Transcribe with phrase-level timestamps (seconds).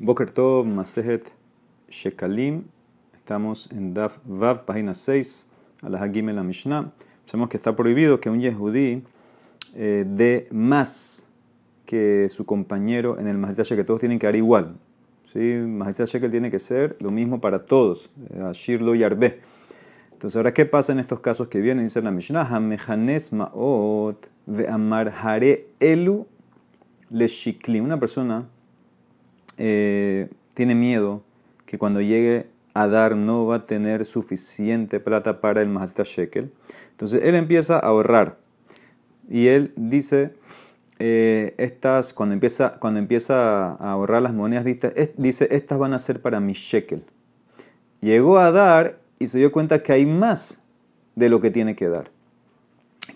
[0.00, 1.32] Boker Tov, Masejet
[1.88, 2.62] Shekalim.
[3.14, 5.48] Estamos en Daf Vav, página 6,
[5.82, 6.92] a la Hagim en la Mishnah.
[7.26, 9.02] Sabemos que está prohibido que un Yehudí
[9.74, 11.28] eh, dé más
[11.84, 14.76] que su compañero en el Masejet que todos tienen que dar igual.
[15.24, 15.54] ¿sí?
[15.66, 19.40] Masejet Shekel tiene que ser lo mismo para todos, eh, Ashirlo y Arbe.
[20.12, 21.84] Entonces, ahora, ¿qué pasa en estos casos que vienen?
[21.84, 26.26] Dice la Mishnah, Hamehanes Maot Ve'amar Hare Elu
[27.10, 27.80] Le Shikli.
[27.80, 28.48] Una persona
[29.58, 31.22] eh, tiene miedo
[31.66, 36.52] que cuando llegue a dar no va a tener suficiente plata para el Mahazita Shekel.
[36.92, 38.38] Entonces él empieza a ahorrar.
[39.28, 40.32] Y él dice,
[40.98, 44.64] eh, estas, cuando empieza, cuando empieza a ahorrar las monedas,
[45.16, 47.04] dice, estas van a ser para mi Shekel.
[48.00, 50.62] Llegó a dar y se dio cuenta que hay más
[51.16, 52.10] de lo que tiene que dar.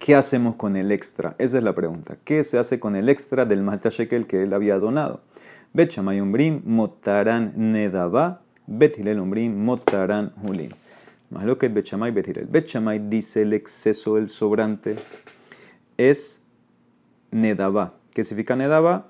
[0.00, 1.36] ¿Qué hacemos con el extra?
[1.38, 2.16] Esa es la pregunta.
[2.24, 5.20] ¿Qué se hace con el extra del Mahazita Shekel que él había donado?
[5.74, 10.70] Bet Shamay Umbrim Motaran Nedaba, Bet Hilel Umbrim Motaran Hulin.
[11.30, 12.46] Más lo que Bet Shamay, Bet Hilel.
[12.46, 14.96] Bet Shamay dice el exceso del sobrante
[15.96, 16.42] es
[17.30, 17.94] Nedaba.
[18.12, 19.08] ¿Qué significa Nedaba?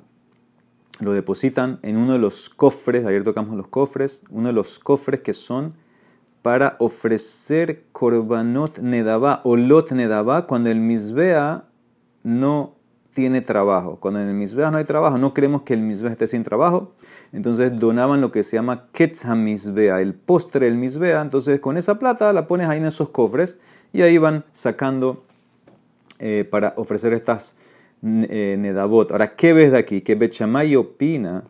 [1.01, 5.21] Lo depositan en uno de los cofres, ayer tocamos los cofres, uno de los cofres
[5.21, 5.75] que son
[6.43, 11.65] para ofrecer korbanot nedaba o lot nedaba cuando el misbea
[12.25, 12.77] no
[13.13, 13.99] tiene trabajo.
[14.01, 16.93] Cuando en el Mizbeah no hay trabajo, no creemos que el Mizbeah esté sin trabajo.
[17.33, 21.23] Entonces donaban lo que se llama Ketz HaMizbeah, el postre del Mizbeah.
[21.23, 23.59] Entonces con esa plata la pones ahí en esos cofres
[23.93, 25.23] y ahí van sacando
[26.19, 27.57] eh, para ofrecer estas
[28.03, 29.11] eh, Nedabot.
[29.11, 30.01] Ahora, ¿qué ves de aquí?
[30.01, 31.45] Que Bechamay opina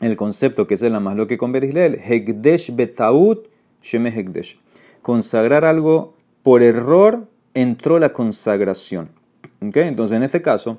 [0.00, 1.94] el concepto que es el más lo que con Betisrael.
[1.94, 3.48] Hegdesh Betaut
[3.82, 4.58] Sheme Hegdesh.
[5.02, 9.17] Consagrar algo por error entró la consagración.
[9.60, 10.78] Entonces, en este caso,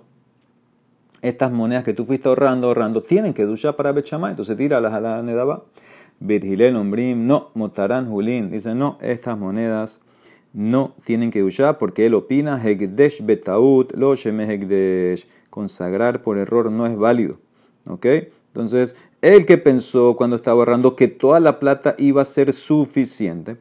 [1.21, 5.01] estas monedas que tú fuiste ahorrando, ahorrando, tienen que duchar para Bechamá, entonces tíralas a
[5.01, 5.63] la Nedaba.
[6.19, 6.73] Bethilel,
[7.27, 8.51] no, Motarán, Julín.
[8.51, 10.01] Dice, no, estas monedas
[10.51, 15.27] no tienen que duchar porque él opina, Hegdesh Betaut, lo Hegdesh.
[15.49, 17.35] Consagrar por error no es válido.
[17.87, 18.05] ¿Ok?
[18.47, 23.57] Entonces, él que pensó cuando estaba ahorrando que toda la plata iba a ser suficiente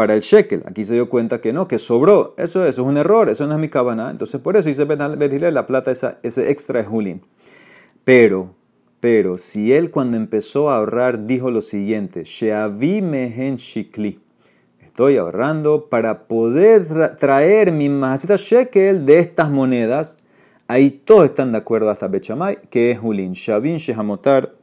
[0.00, 0.62] para el shekel.
[0.64, 2.34] Aquí se dio cuenta que no, que sobró.
[2.38, 4.10] Eso, eso es un error, eso no es mi cabana.
[4.10, 7.20] Entonces por eso dice la plata, esa, ese extra es Julín.
[8.02, 8.54] Pero,
[9.00, 14.18] pero, si él cuando empezó a ahorrar dijo lo siguiente, Sheavi mehen shikli.
[14.80, 20.16] Estoy ahorrando para poder traer mi masita shekel de estas monedas.
[20.66, 23.34] Ahí todos están de acuerdo hasta Bechamay, que es Julín.
[23.34, 24.54] Shavin shehamotar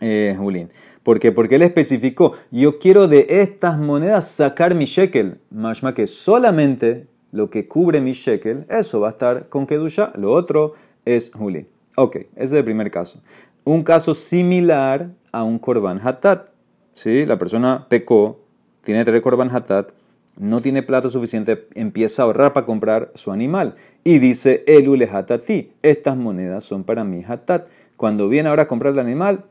[0.00, 0.68] eh, Julín.
[1.02, 1.32] ¿Por qué?
[1.32, 5.40] Porque él especificó, yo quiero de estas monedas sacar mi shekel.
[5.50, 10.12] Más que solamente lo que cubre mi shekel, eso va a estar con Kedusha.
[10.16, 10.74] Lo otro
[11.04, 11.66] es Juli.
[11.96, 13.20] Ok, ese es el primer caso.
[13.64, 16.50] Un caso similar a un korban hatat.
[16.94, 17.26] ¿Sí?
[17.26, 18.40] La persona pecó,
[18.84, 19.92] tiene tres korban hatat,
[20.36, 23.74] no tiene plata suficiente, empieza a ahorrar para comprar su animal.
[24.04, 27.66] Y dice, elule hatati, estas monedas son para mi hatat.
[27.96, 29.44] Cuando viene ahora a comprar el animal,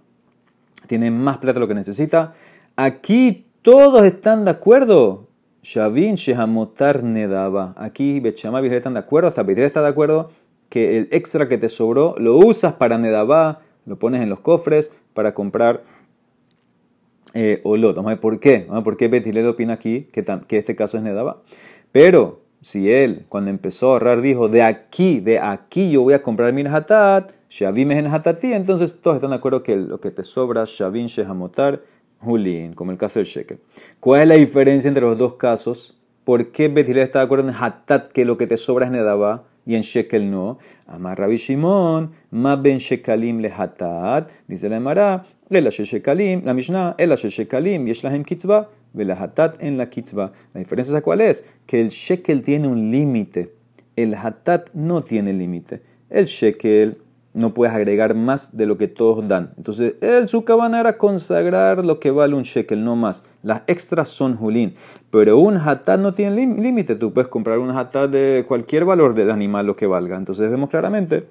[0.92, 2.34] tiene más plata lo que necesita.
[2.76, 5.30] Aquí todos están de acuerdo.
[5.64, 7.74] Shavin Shehamotar Nedaba.
[7.78, 10.32] Aquí Betshama y están de acuerdo, hasta Betir está de acuerdo
[10.68, 14.92] que el extra que te sobró lo usas para Nedaba, lo pones en los cofres
[15.14, 15.84] para comprar
[17.34, 17.96] eh, olot.
[17.96, 18.66] Vamos a ver por qué.
[18.68, 21.40] Vamos a ver por qué Betilel opina aquí que, que este caso es Nedaba.
[21.94, 26.22] Pero si él, cuando empezó a ahorrar, dijo, de aquí, de aquí yo voy a
[26.22, 30.24] comprar mi hatat, shavim en hatati, entonces todos están de acuerdo que lo que te
[30.24, 31.84] sobra, shavim shehamotar,
[32.22, 33.60] hulin, como el caso del shekel.
[34.00, 36.00] ¿Cuál es la diferencia entre los dos casos?
[36.24, 39.44] ¿Por qué Betilel está de acuerdo en hatat, que lo que te sobra es nedaba,
[39.66, 40.60] y en shekel no?
[40.88, 46.96] Amar Rabbi Shimon, ma ben shekalim le hatat, dice la Emara, la shekalim, la Mishnah,
[46.98, 50.32] el shekalim, yesh lahem kitzvah, hatat en la kitzvah.
[50.54, 51.46] La diferencia es cuál es?
[51.66, 53.54] Que el shekel tiene un límite.
[53.98, 55.82] El hatat no tiene límite.
[56.10, 56.98] El shekel
[57.34, 59.54] no puedes agregar más de lo que todos dan.
[59.58, 63.24] Entonces, el su cabana era consagrar lo que vale un shekel, no más.
[63.42, 64.74] Las extras son julín.
[65.10, 66.96] Pero un hatat no tiene límite.
[66.96, 70.18] Tú puedes comprar un hatat de cualquier valor del animal, lo que valga.
[70.18, 71.28] Entonces, vemos claramente,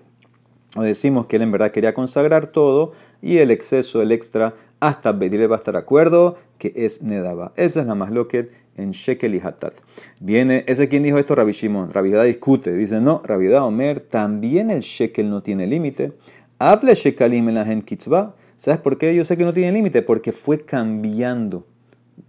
[0.76, 5.12] o decimos que él en verdad quería consagrar todo y el exceso, el extra, hasta
[5.12, 7.52] Bedile va a estar de acuerdo que es Nedaba.
[7.56, 9.74] Esa es la más loquet en Shekel y Hatat.
[10.20, 11.90] Viene, ese quien dijo esto, Rabbi Shimon.
[11.90, 16.12] Rabidad discute, dice, no, Rabidad Omer, también el Shekel no tiene límite.
[16.58, 18.34] Hable Shekalim en la gen kitzvah.
[18.56, 19.14] ¿Sabes por qué?
[19.14, 21.66] Yo sé que no tiene límite, porque fue cambiando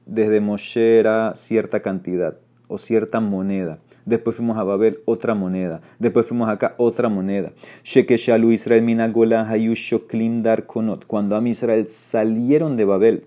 [0.06, 2.38] desde Moshe era cierta cantidad
[2.68, 3.80] o cierta moneda.
[4.06, 5.82] Después fuimos a Babel, otra moneda.
[6.00, 7.54] Después fuimos acá, otra moneda.
[7.84, 11.06] Shekeshalu Israel minagola hayushoklim darkonot.
[11.06, 13.26] Cuando a Israel salieron de Babel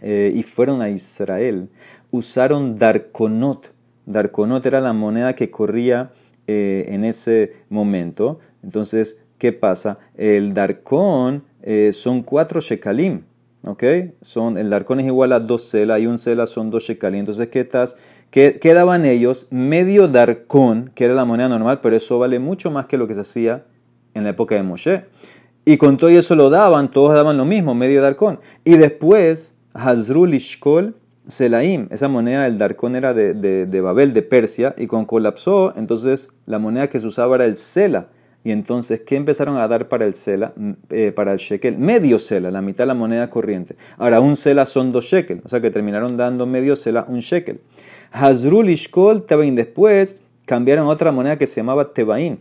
[0.00, 1.68] eh, y fueron a Israel,
[2.10, 3.72] usaron darkonot.
[4.06, 6.12] Darkonot era la moneda que corría
[6.46, 8.40] eh, en ese momento.
[8.62, 9.98] Entonces, ¿qué pasa?
[10.16, 13.22] El darkon eh, son cuatro shekalim.
[13.64, 13.84] ¿Ok?
[14.22, 17.20] Son, el darcón es igual a dos celas y un cela son dos shekalim.
[17.20, 17.96] Entonces, ¿qué, estás,
[18.30, 19.48] qué, daban ellos?
[19.50, 23.14] Medio darcón, que era la moneda normal, pero eso vale mucho más que lo que
[23.14, 23.64] se hacía
[24.14, 25.04] en la época de Moshe.
[25.64, 28.40] Y con todo eso lo daban, todos daban lo mismo, medio darcón.
[28.64, 30.94] Y después, Hazrul Ishkol
[31.30, 36.30] Selaim, esa moneda del darcón era de, de, Babel, de Persia, y con colapsó, entonces
[36.46, 38.08] la moneda que se usaba era el Sela.
[38.42, 41.76] Y entonces, ¿qué empezaron a dar para el Sela, mm, eh, para el shekel?
[41.76, 43.76] Medio Sela, la mitad de la moneda corriente.
[43.98, 47.60] Ahora, un Sela son dos shekel, o sea que terminaron dando medio Sela, un shekel.
[48.12, 52.40] Hazrul Ishkol Tebain, después cambiaron otra moneda que se llamaba Tebain.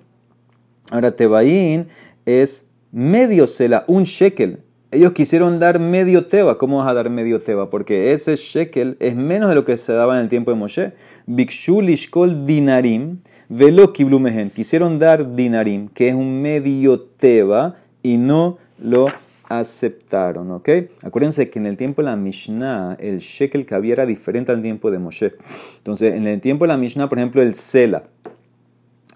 [0.89, 1.87] Ahora, Tebain
[2.25, 4.63] es medio Sela, un shekel.
[4.91, 6.57] Ellos quisieron dar medio teba.
[6.57, 7.69] ¿Cómo vas a dar medio teba?
[7.69, 10.93] Porque ese shekel es menos de lo que se daba en el tiempo de Moshe.
[11.27, 13.19] Bikshul ishkol dinarim
[13.49, 14.51] velo kiblumehen.
[14.51, 19.07] Quisieron dar dinarim, que es un medio teba, y no lo
[19.49, 20.51] aceptaron.
[20.51, 20.69] ¿ok?
[21.03, 24.61] Acuérdense que en el tiempo de la Mishnah, el shekel que había era diferente al
[24.61, 25.33] tiempo de Moshe.
[25.77, 28.03] Entonces, en el tiempo de la Mishnah, por ejemplo, el sela.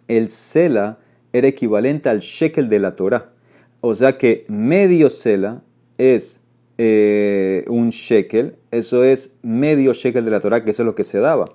[0.07, 0.97] El sela
[1.31, 3.29] era equivalente al shekel de la Torah.
[3.81, 5.61] O sea que medio cela
[5.97, 6.43] es
[6.77, 11.03] eh, un shekel, eso es medio shekel de la Torah, que eso es lo que
[11.03, 11.45] se daba.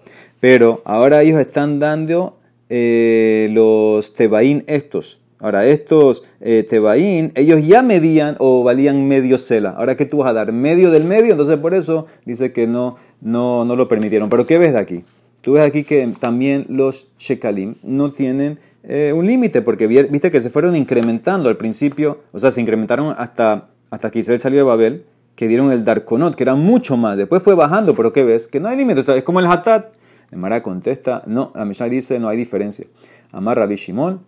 [0.40, 5.20] Pero ahora ellos están dando eh, los tebaín estos.
[5.40, 9.70] Ahora, estos eh, tebaín, ellos ya medían o valían medio cela.
[9.70, 10.52] Ahora, ¿qué tú vas a dar?
[10.52, 11.30] Medio del medio.
[11.30, 14.28] Entonces, por eso dice que no, no, no lo permitieron.
[14.28, 15.04] Pero, ¿qué ves de aquí?
[15.40, 20.40] Tú ves aquí que también los shekalim no tienen eh, un límite, porque viste que
[20.40, 24.64] se fueron incrementando al principio, o sea, se incrementaron hasta, hasta que Israel salió de
[24.64, 25.04] Babel,
[25.36, 27.16] que dieron el Darkonot, que era mucho más.
[27.16, 28.48] Después fue bajando, pero ¿qué ves?
[28.48, 29.04] Que no hay límite.
[29.16, 29.97] Es como el Hatat.
[30.30, 32.86] El Mara contesta, no, la Mishnah dice, no hay diferencia.
[33.32, 34.24] Amar Rabbi Shimon,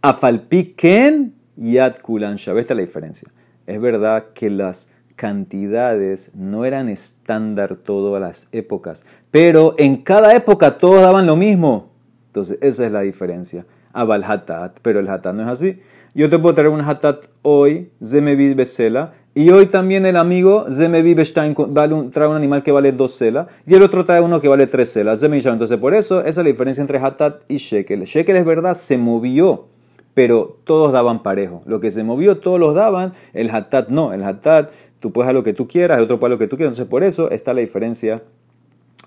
[0.00, 3.28] Afalpi Ken Yad Kulan Esta es la diferencia.
[3.66, 10.78] Es verdad que las cantidades no eran estándar todas las épocas, pero en cada época
[10.78, 11.90] todos daban lo mismo.
[12.28, 13.66] Entonces, esa es la diferencia.
[13.92, 15.80] Abal hatat, pero el hatat no es así.
[16.14, 21.54] Yo te puedo traer un hatat hoy, besela, y hoy también el amigo zemevi bestein
[21.54, 24.92] trae un animal que vale dos cela, y el otro trae uno que vale tres
[24.92, 25.22] celas.
[25.22, 28.02] Entonces, por eso, esa es la diferencia entre hatat y shekel.
[28.02, 29.68] Shekel es verdad, se movió,
[30.12, 31.62] pero todos daban parejo.
[31.66, 34.12] Lo que se movió, todos los daban, el hatat no.
[34.12, 36.48] El hatat, tú puedes a lo que tú quieras, el otro puede a lo que
[36.48, 36.72] tú quieras.
[36.72, 38.24] Entonces, por eso está la diferencia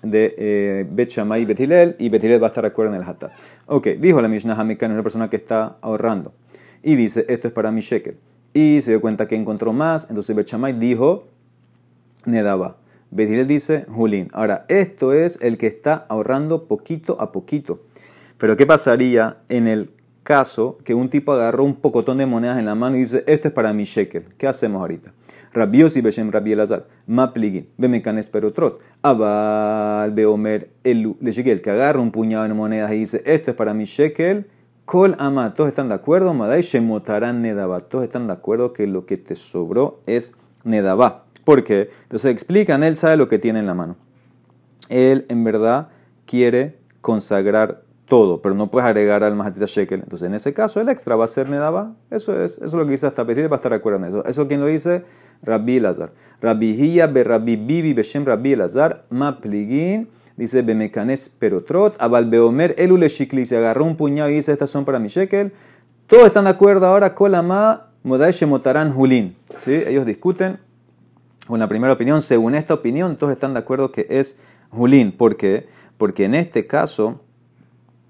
[0.02, 3.32] de eh, Bet y Betilel, y Betilel va a estar de acuerdo en el Hatat.
[3.66, 6.32] Ok, dijo la Mishnah Hamikán, es una persona que está ahorrando.
[6.82, 8.16] Y dice, esto es para mi shekel.
[8.54, 11.28] Y se dio cuenta que encontró más, entonces Bet Shammai dijo,
[12.24, 12.76] Nedaba.
[13.10, 14.28] Betilel dice, Julín.
[14.32, 17.80] Ahora, esto es el que está ahorrando poquito a poquito.
[18.38, 19.90] Pero ¿qué pasaría en el
[20.22, 23.48] caso que un tipo agarró un pocotón de monedas en la mano y dice, esto
[23.48, 24.24] es para mi shekel?
[24.38, 25.12] ¿Qué hacemos ahorita?
[25.52, 32.48] Rabbi Beshem Rabbi Elazar, Mapligin, Bemecanes Perotrot, Abal Beomer Elu Lechekel, que agarra un puñado
[32.48, 34.46] de monedas y dice, esto es para mi shekel,
[34.84, 39.06] Kol Ama, todos están de acuerdo, Madai Shemotaran Nedaba, todos están de acuerdo que lo
[39.06, 40.34] que te sobró es
[40.64, 41.24] Nedaba.
[41.44, 41.90] ¿Por qué?
[42.02, 43.96] Entonces explican, él sabe lo que tiene en la mano.
[44.88, 45.88] Él en verdad
[46.26, 50.00] quiere consagrar todo, pero no puedes agregar al Mahatita Shekel.
[50.00, 51.94] Entonces, en ese caso, el extra va a ser Nedaba.
[52.10, 54.04] Eso es, eso es lo que dice hasta Petit, va a estar de acuerdo en
[54.04, 54.24] eso.
[54.26, 55.04] Eso quien lo dice,
[55.42, 56.12] Rabbi Lazar.
[56.40, 63.46] Rabbi Hiya Rabbi Bibi beshem Rabbi Lazar, Mapligin, dice Bemecanes Perotrot, Abal Beomer, Elule Shikli,
[63.46, 65.52] se agarró un puñado y dice, estas son para mi Shekel.
[66.06, 69.36] Todos están de acuerdo ahora, Kolama, Modai Shemotaran Julin.
[69.58, 69.72] ¿Sí?
[69.86, 70.58] Ellos discuten
[71.46, 72.22] con la primera opinión.
[72.22, 74.38] Según esta opinión, todos están de acuerdo que es
[74.70, 75.12] Julin.
[75.12, 75.68] ¿Por qué?
[75.96, 77.20] Porque en este caso,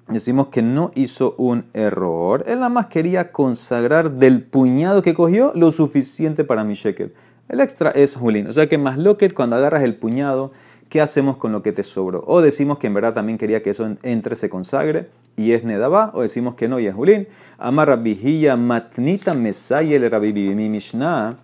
[0.09, 2.45] decimos que no hizo un error.
[2.47, 7.14] Él nada más quería consagrar del puñado que cogió lo suficiente para mi shekel.
[7.49, 8.47] El extra es Julín.
[8.47, 10.52] O sea que más lo que cuando agarras el puñado,
[10.93, 12.23] ¿qué hacemos con lo que te sobró?
[12.27, 15.07] O decimos que en verdad también quería que eso entre, se consagre
[15.37, 17.29] y es Nedabá, o decimos que no y es Julín.
[17.57, 20.55] Amar vigilla Matnita Mesay el Rabibi.
[20.55, 21.39] Mi Mishnah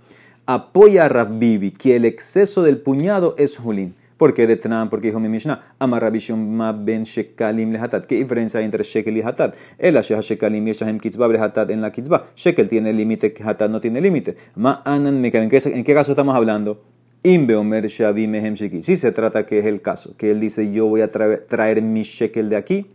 [0.44, 3.94] apoya a Rabbibi que el exceso del puñado es Julín.
[4.18, 4.90] ¿Por qué de Tnan?
[4.90, 8.04] Porque dijo mi Mishnah, Amar ma ben Shekalim lehatat.
[8.04, 9.56] ¿Qué diferencia hay entre Shekel y Hatat?
[9.78, 12.26] El Asheha Shekalim y Shahem Kitzba Hatat en la Kitzba.
[12.36, 14.36] Shekel tiene límite, Hatat no tiene límite.
[14.56, 16.97] Ma anan ¿En qué caso estamos hablando?
[17.22, 18.82] Imbe Omer Shavi Mehem Sheki.
[18.82, 22.48] Se trata que es el caso, que él dice yo voy a traer, mi shekel
[22.48, 22.86] de aquí.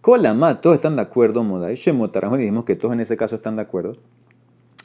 [0.00, 1.74] Colama, todos están de acuerdo, Modai.
[1.74, 3.96] Shemotarajón, dijimos que todos en ese caso están de acuerdo.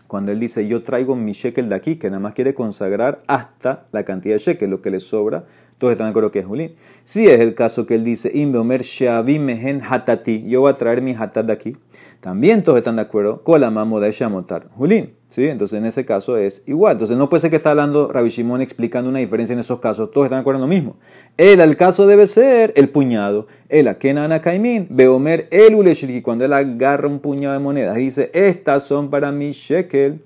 [0.07, 3.85] Cuando él dice yo traigo mi shekel de aquí, que nada más quiere consagrar hasta
[3.93, 5.45] la cantidad de shekel, lo que le sobra,
[5.77, 6.75] todos están de acuerdo que es Julín.
[7.05, 10.73] Si es el caso que él dice, Imbe Omer Shavi Mehen Hatati, yo voy a
[10.73, 11.77] traer mi hatat de aquí.
[12.19, 15.20] También todos están de acuerdo con la mamoda de Shamotar Julín.
[15.31, 15.47] ¿Sí?
[15.47, 16.93] Entonces en ese caso es igual.
[16.93, 20.11] Entonces no puede ser que está hablando Rabbi Shimon explicando una diferencia en esos casos.
[20.11, 20.97] Todos están de acuerdo en lo mismo.
[21.37, 23.47] El al caso debe ser el puñado.
[23.69, 24.87] El akenana kaimin.
[24.89, 26.21] Beomer el uleshirki.
[26.21, 30.21] Cuando él agarra un puñado de monedas dice, estas son para mi shekel.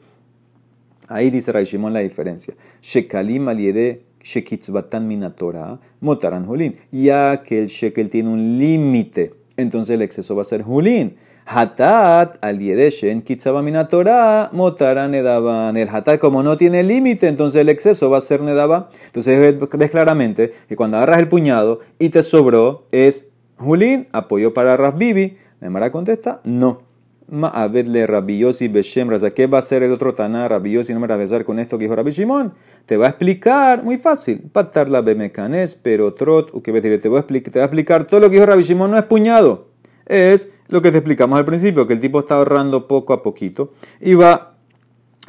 [1.08, 2.56] Ahí dice Rabbi Shimon la diferencia.
[2.82, 6.78] Shekalim aliede shekitzbatan minatora motaran julín.
[6.92, 11.18] Ya que el shekel tiene un límite, entonces el exceso va a ser julín.
[11.48, 15.78] Hatat al yedeshen kitzabamina Torah motaran nedaban.
[15.78, 18.90] El hatat, como no tiene límite, entonces el exceso va a ser nedaba.
[19.06, 24.76] Entonces ves claramente que cuando agarras el puñado y te sobró, es Julín, apoyo para
[24.76, 25.38] Rasbibi.
[25.62, 26.82] La Mara contesta, no.
[27.28, 29.30] Ma'avedle Rabiosi Beshem Raza.
[29.30, 30.94] ¿Qué va a ser el otro Taná Rabiosi?
[30.94, 32.54] No me va a besar con esto que dijo Rabbi Shimon.
[32.88, 34.42] Te va a explicar, muy fácil.
[34.52, 36.78] Patar la bemecanes, pero trot, te va,
[37.18, 39.75] a explicar, te va a explicar todo lo que dijo Rabbi Shimon, no es puñado
[40.06, 43.72] es lo que te explicamos al principio, que el tipo está ahorrando poco a poquito
[44.00, 44.56] y va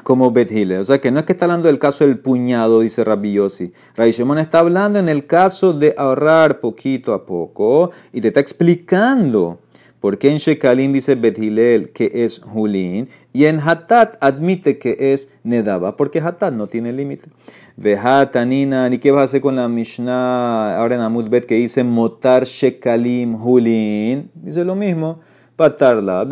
[0.02, 0.78] como Bethile.
[0.78, 3.72] O sea que no es que está hablando del caso del puñado, dice Rabbi Yossi.
[3.96, 9.58] Rabbi está hablando en el caso de ahorrar poquito a poco y te está explicando
[10.00, 15.32] por qué en Shekalim dice Bethilel que es Julín y en Hatat admite que es
[15.42, 17.30] Nedaba, porque Hatat no tiene límite.
[17.78, 21.84] Vejatanina, ¿y qué vas a hacer con la Mishnah ahora en Amud Bet que dice
[21.84, 24.30] Motar Shekalim Hulin?
[24.34, 25.20] Dice lo mismo.
[25.56, 26.26] Patarla,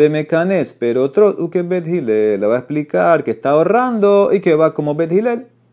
[0.79, 4.95] pero otro que Bet le va a explicar que está ahorrando y que va como
[4.95, 5.11] Bet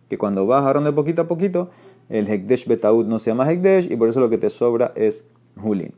[0.09, 1.69] que cuando vas ahorrando poquito a poquito,
[2.09, 5.29] el Hekdesh Betaud no se llama Hekdesh y por eso lo que te sobra es
[5.55, 5.93] Hulin.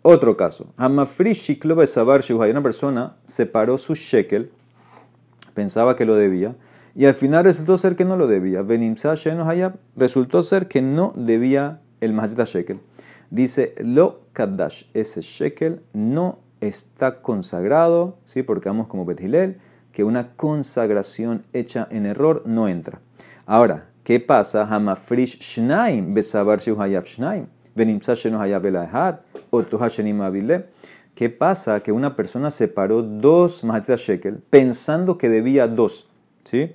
[0.00, 4.50] Otro caso, Hamafri Shiklo Besabar Hay una persona separó su shekel,
[5.52, 6.54] pensaba que lo debía
[6.98, 8.62] y al final resultó ser que no lo debía.
[8.62, 12.80] Benimsa Hayab resultó ser que no debía el Mahazita Shekel.
[13.30, 18.42] Dice, lo Kaddash, ese Shekel no está consagrado, ¿sí?
[18.42, 19.60] porque vamos como Bethilel,
[19.92, 23.00] que una consagración hecha en error no entra.
[23.46, 24.64] Ahora, ¿qué pasa?
[24.64, 30.66] Hamafrish Shnaim, Besabar Hayab Shnaim, Benimsa Hayab Elahat, Otohashenim Abile.
[31.14, 31.78] ¿Qué pasa?
[31.78, 36.08] Que una persona separó dos Mahazita Shekel pensando que debía dos,
[36.42, 36.74] ¿sí?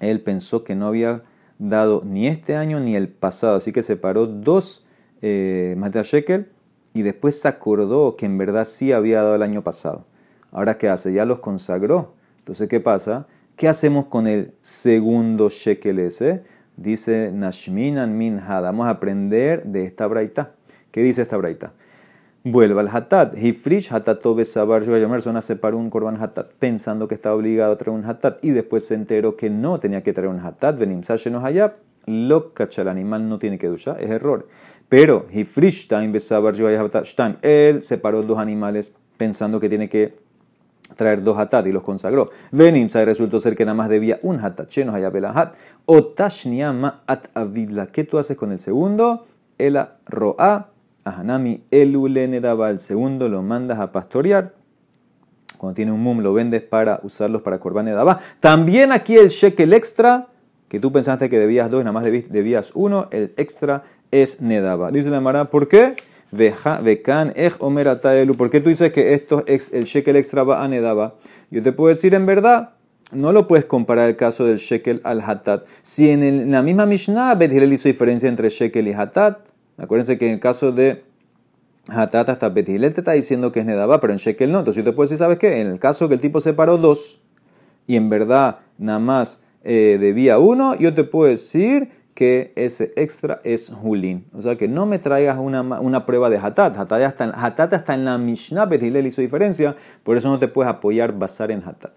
[0.00, 1.22] Él pensó que no había
[1.58, 4.84] dado ni este año ni el pasado, así que separó dos
[5.22, 6.48] eh, Shekel
[6.92, 10.06] y después se acordó que en verdad sí había dado el año pasado.
[10.50, 11.12] Ahora, ¿qué hace?
[11.12, 12.14] Ya los consagró.
[12.38, 13.26] Entonces, ¿qué pasa?
[13.56, 16.42] ¿Qué hacemos con el segundo Shekel ese?
[16.76, 18.60] Dice Nashminan Minha.
[18.60, 20.52] Vamos a aprender de esta braita.
[20.90, 21.72] ¿Qué dice esta braita?
[22.46, 23.36] Vuelva al hatat.
[23.36, 28.04] Hifrish hatatobe sabar persona separó un korban hatat pensando que estaba obligado a traer un
[28.04, 30.78] hatat y después se enteró que no tenía que traer un hatat.
[30.78, 31.74] Venim no hayab.
[32.06, 34.46] Lo cacha el animal no tiene que duchar, es error.
[34.88, 37.36] Pero Hifrish time besabar time.
[37.42, 40.16] Él separó dos animales pensando que tiene que
[40.94, 42.30] traer dos hatat y los consagró.
[42.52, 44.70] Venim resultó ser que nada más debía un hatat.
[44.70, 45.54] Sheno hayab el hat.
[45.86, 47.88] Otashniama at avidla.
[47.88, 49.26] ¿Qué tú haces con el segundo?
[49.58, 50.75] El roa
[51.06, 54.54] Ahanami elule daba el segundo lo mandas a pastorear.
[55.56, 58.18] Cuando tiene un mum lo vendes para usarlos para corban daba.
[58.40, 60.26] También aquí el shekel extra,
[60.68, 64.90] que tú pensaste que debías dos, nada más debías uno, el extra es nedaba.
[64.90, 65.94] Dice la Mara, ¿por qué?
[66.32, 68.00] Vekan omer
[68.36, 71.14] ¿Por qué tú dices que esto es el shekel extra va a nedaba?
[71.52, 72.70] Yo te puedo decir en verdad,
[73.12, 75.64] no lo puedes comparar el caso del shekel al hatat.
[75.82, 79.38] Si en, la misma Mishnah Bethilel hizo diferencia entre shekel y hatat,
[79.78, 81.04] Acuérdense que en el caso de
[81.88, 84.60] Hatat hasta Betilet te está diciendo que es Nedaba, pero en Shekel no.
[84.60, 85.60] Entonces yo te puedo decir, ¿sabes qué?
[85.60, 87.20] En el caso que el tipo separó dos
[87.86, 93.40] y en verdad nada más eh, debía uno, yo te puedo decir que ese extra
[93.44, 94.24] es Julín.
[94.32, 96.76] O sea que no me traigas una, una prueba de Hatat.
[96.76, 100.48] Hatat está, en, Hatat está en la Mishnah, Bethilel hizo diferencia, por eso no te
[100.48, 101.92] puedes apoyar basar en Hatat.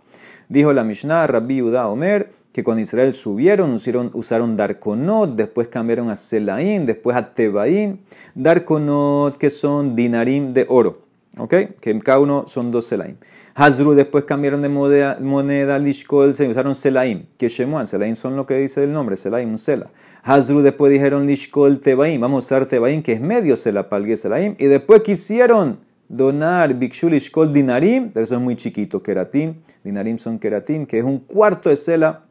[0.50, 6.10] Dijo la Mishnah, Rabbi Uda Omer, que cuando Israel subieron, usaron, usaron Darkonot, después cambiaron
[6.10, 8.00] a Selaim, después a Tebaim.
[8.36, 11.04] Darkonot, que son dinarim de oro,
[11.38, 11.54] ¿ok?
[11.80, 13.16] Que cada uno son dos Selaim.
[13.56, 18.46] Hazru, después cambiaron de moneda, moneda Lishkol, se usaron Selaim, que Shemuan, Selaim son lo
[18.46, 19.90] que dice el nombre, Selaim, un Sela.
[20.24, 24.56] Hazru, después dijeron Lishkol Tebaim, vamos a usar Tebaim, que es medio Sela, palgue Selaim,
[24.60, 30.40] y después quisieron donar Bikshul Lishkol Dinarim, pero eso es muy chiquito, Keratin, Dinarim son
[30.40, 32.26] Keratin, que es un cuarto de Sela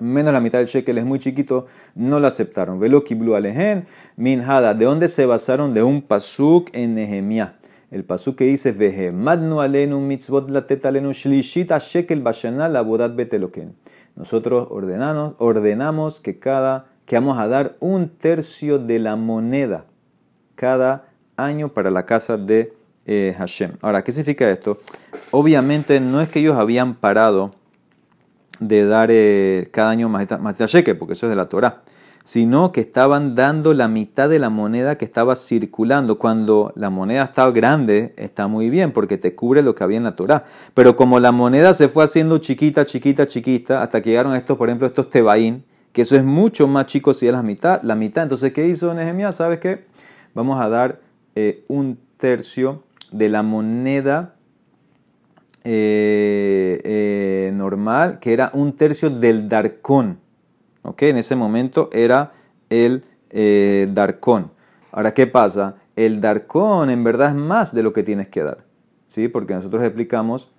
[0.00, 2.78] menos la mitad del shekel es muy chiquito, no lo aceptaron.
[2.78, 3.86] Velo kiblu alehen,
[4.16, 4.74] minhada.
[4.74, 5.74] ¿De dónde se basaron?
[5.74, 7.54] De un pasuk en Nehemiah.
[7.90, 13.74] El pasuk que dice, Vehemadnu alenu mitzvot latet alenu shlishita shekel bashana labodat beteloken.
[14.16, 19.84] Nosotros ordenamos, ordenamos que cada, que vamos a dar un tercio de la moneda
[20.54, 22.72] cada año para la casa de
[23.04, 23.72] eh, Hashem.
[23.82, 24.78] Ahora, ¿qué significa esto?
[25.30, 27.54] Obviamente no es que ellos habían parado
[28.60, 31.82] de dar eh, cada año más, shekel, porque eso es de la Torah,
[32.24, 36.18] sino que estaban dando la mitad de la moneda que estaba circulando.
[36.18, 40.04] Cuando la moneda está grande, está muy bien, porque te cubre lo que había en
[40.04, 40.44] la Torah.
[40.74, 44.68] Pero como la moneda se fue haciendo chiquita, chiquita, chiquita, hasta que llegaron estos, por
[44.68, 48.24] ejemplo, estos tebaín, que eso es mucho más chico si es la mitad, la mitad.
[48.24, 49.32] Entonces, ¿qué hizo Nehemiah?
[49.32, 49.86] ¿Sabes qué?
[50.34, 51.00] Vamos a dar
[51.34, 52.82] eh, un tercio
[53.12, 54.35] de la moneda
[55.68, 60.20] eh, eh, normal, que era un tercio del darcón.
[60.82, 61.02] ¿ok?
[61.02, 62.32] En ese momento era
[62.70, 64.52] el eh, darcón.
[64.92, 65.74] Ahora, ¿qué pasa?
[65.96, 68.64] El darcón en verdad es más de lo que tienes que dar.
[69.08, 69.26] ¿sí?
[69.26, 70.52] Porque nosotros explicamos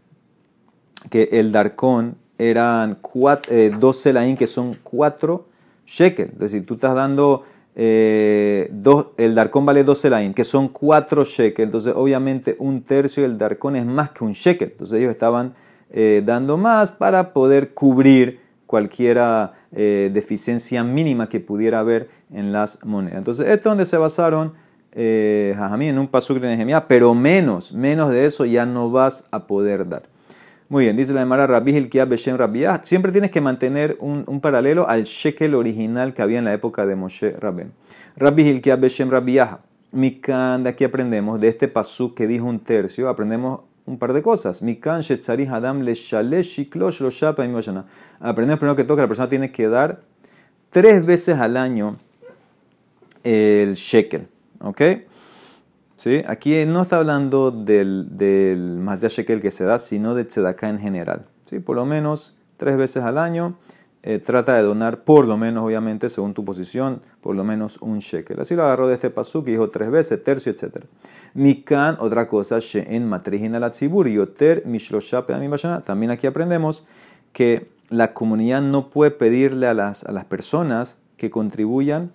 [1.10, 5.48] que el darcón eran cuatro, eh, dos selaín que son cuatro
[5.86, 6.32] shekel.
[6.34, 7.44] Es decir, tú estás dando
[7.80, 11.66] eh, dos, el darcón vale 12 laín, que son 4 shekel.
[11.66, 14.70] Entonces, obviamente, un tercio del darcón es más que un shekel.
[14.72, 15.54] Entonces, ellos estaban
[15.92, 19.20] eh, dando más para poder cubrir cualquier
[19.72, 23.20] eh, deficiencia mínima que pudiera haber en las monedas.
[23.20, 24.54] Entonces, esto es donde se basaron
[24.94, 29.46] eh, en un pasuk de Nehemiah, pero menos, menos de eso ya no vas a
[29.46, 30.10] poder dar.
[30.70, 32.82] Muy bien, dice la Emara Rabbi Beshem Rabbiah.
[32.84, 36.98] Siempre tienes que mantener un, paralelo al shekel original que había en la época de
[36.98, 37.72] Moshe Rabben.
[38.18, 39.60] Rabbi Hilkiah Beshem Rabbiah.
[39.94, 44.22] Mikan, de aquí aprendemos, de este pasuk que dijo un tercio, aprendemos un par de
[44.22, 44.62] cosas.
[44.62, 47.44] Mikan Shetzari Hadam Le Shiklosh Lo Shapa
[48.20, 50.02] Aprendemos primero que todo que la persona tiene que dar
[50.70, 51.96] tres veces al año
[53.24, 54.28] el shekel.
[54.60, 54.82] ¿Ok?
[55.98, 56.22] ¿Sí?
[56.28, 60.70] Aquí no está hablando del, del más de shekel que se da, sino de tzedakah
[60.70, 61.26] en general.
[61.42, 61.60] ¿Sí?
[61.60, 63.58] Por lo menos tres veces al año.
[64.04, 68.00] Eh, trata de donar por lo menos, obviamente, según tu posición, por lo menos un
[68.00, 68.40] shekel.
[68.40, 70.86] Así lo agarró de este pasuk y dijo tres veces, tercio, etc.
[71.34, 75.34] Mikan, otra cosa, she'en matrijin al yoter mishloshape
[75.84, 76.86] También aquí aprendemos
[77.34, 82.12] que la comunidad no puede pedirle a las, a las personas que contribuyan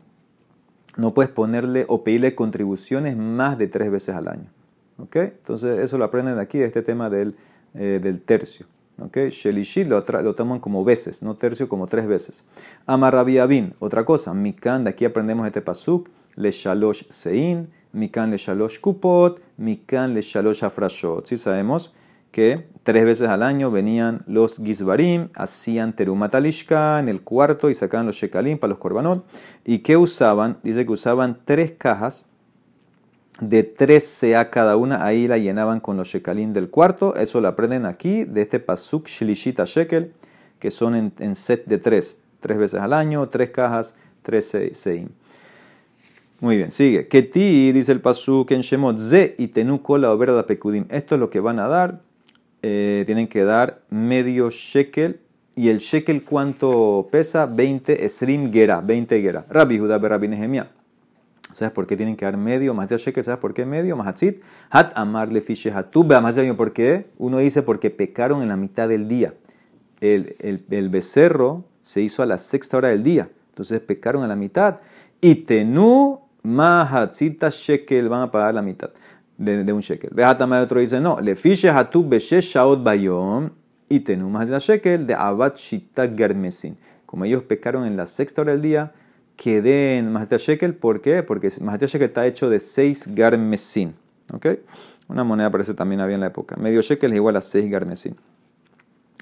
[0.97, 4.51] no puedes ponerle o pedirle contribuciones más de tres veces al año.
[4.99, 5.17] ¿Ok?
[5.17, 7.37] Entonces eso lo aprenden aquí este tema del,
[7.75, 8.67] eh, del tercio.
[9.01, 9.17] ¿Ok?
[9.31, 12.45] Shelishit lo, lo, toman como veces, no tercio como tres veces.
[12.87, 14.35] Amarrabiabin, otra cosa.
[14.35, 16.09] Mikan, de aquí aprendemos este pasuk.
[16.37, 21.27] Le shalosh sein, mikan le shalosh kupot, mikan le shalosh afrashot.
[21.27, 21.93] Si sabemos
[22.31, 28.07] que tres veces al año venían los Gizbarim, hacían terumatalishka en el cuarto y sacaban
[28.07, 29.25] los shekalim para los korbanot.
[29.65, 30.59] ¿Y qué usaban?
[30.63, 32.27] Dice que usaban tres cajas
[33.41, 37.15] de tres sea cada una, ahí la llenaban con los shekalim del cuarto.
[37.15, 40.13] Eso lo aprenden aquí de este pasuk shilishita shekel,
[40.59, 45.09] que son en, set de tres, tres veces al año, tres cajas, tres seim.
[46.41, 47.05] Muy bien, sigue.
[47.05, 50.87] ti dice el pasuk en Shemot, ze y tenu la oberda pekudim.
[50.91, 52.01] Esto es lo que van a dar
[52.63, 55.21] eh, tienen que dar medio shekel.
[55.55, 57.47] ¿Y el shekel cuánto pesa?
[57.47, 59.45] 20 esrim gera, 20 gera.
[59.51, 60.71] Rabbi Judá Rabbi Nehemia.
[61.53, 62.73] ¿Sabes por qué tienen que dar medio?
[62.73, 63.95] Más de shekel, ¿sabes por qué medio?
[63.97, 64.43] Mahatzit.
[64.71, 66.07] Hat amar le fiche hatub.
[66.23, 67.11] Más ¿por qué?
[67.19, 69.35] Uno dice porque pecaron en la mitad del día.
[70.01, 73.29] El, el, el becerro se hizo a la sexta hora del día.
[73.51, 74.79] Entonces pecaron a la mitad.
[75.21, 78.91] Y tenu mahatzita shekel van a pagar la mitad
[79.39, 80.11] de, un shekel.
[80.13, 83.51] Vejatamay otro dice, no, le fiche hatu beshesh shaot bayom
[83.89, 86.77] y tenu más de shekel de abat shita garmesin.
[87.07, 88.93] Como ellos pecaron en la sexta hora del día,
[89.37, 90.75] que den más de shekel.
[90.75, 91.23] ¿Por qué?
[91.23, 93.95] Porque más de shekel está hecho de seis garmesin.
[94.33, 94.47] ¿Ok?
[95.09, 96.57] Una moneda parece también había en la época.
[96.57, 98.17] Medio shekel es igual a seis garmesin.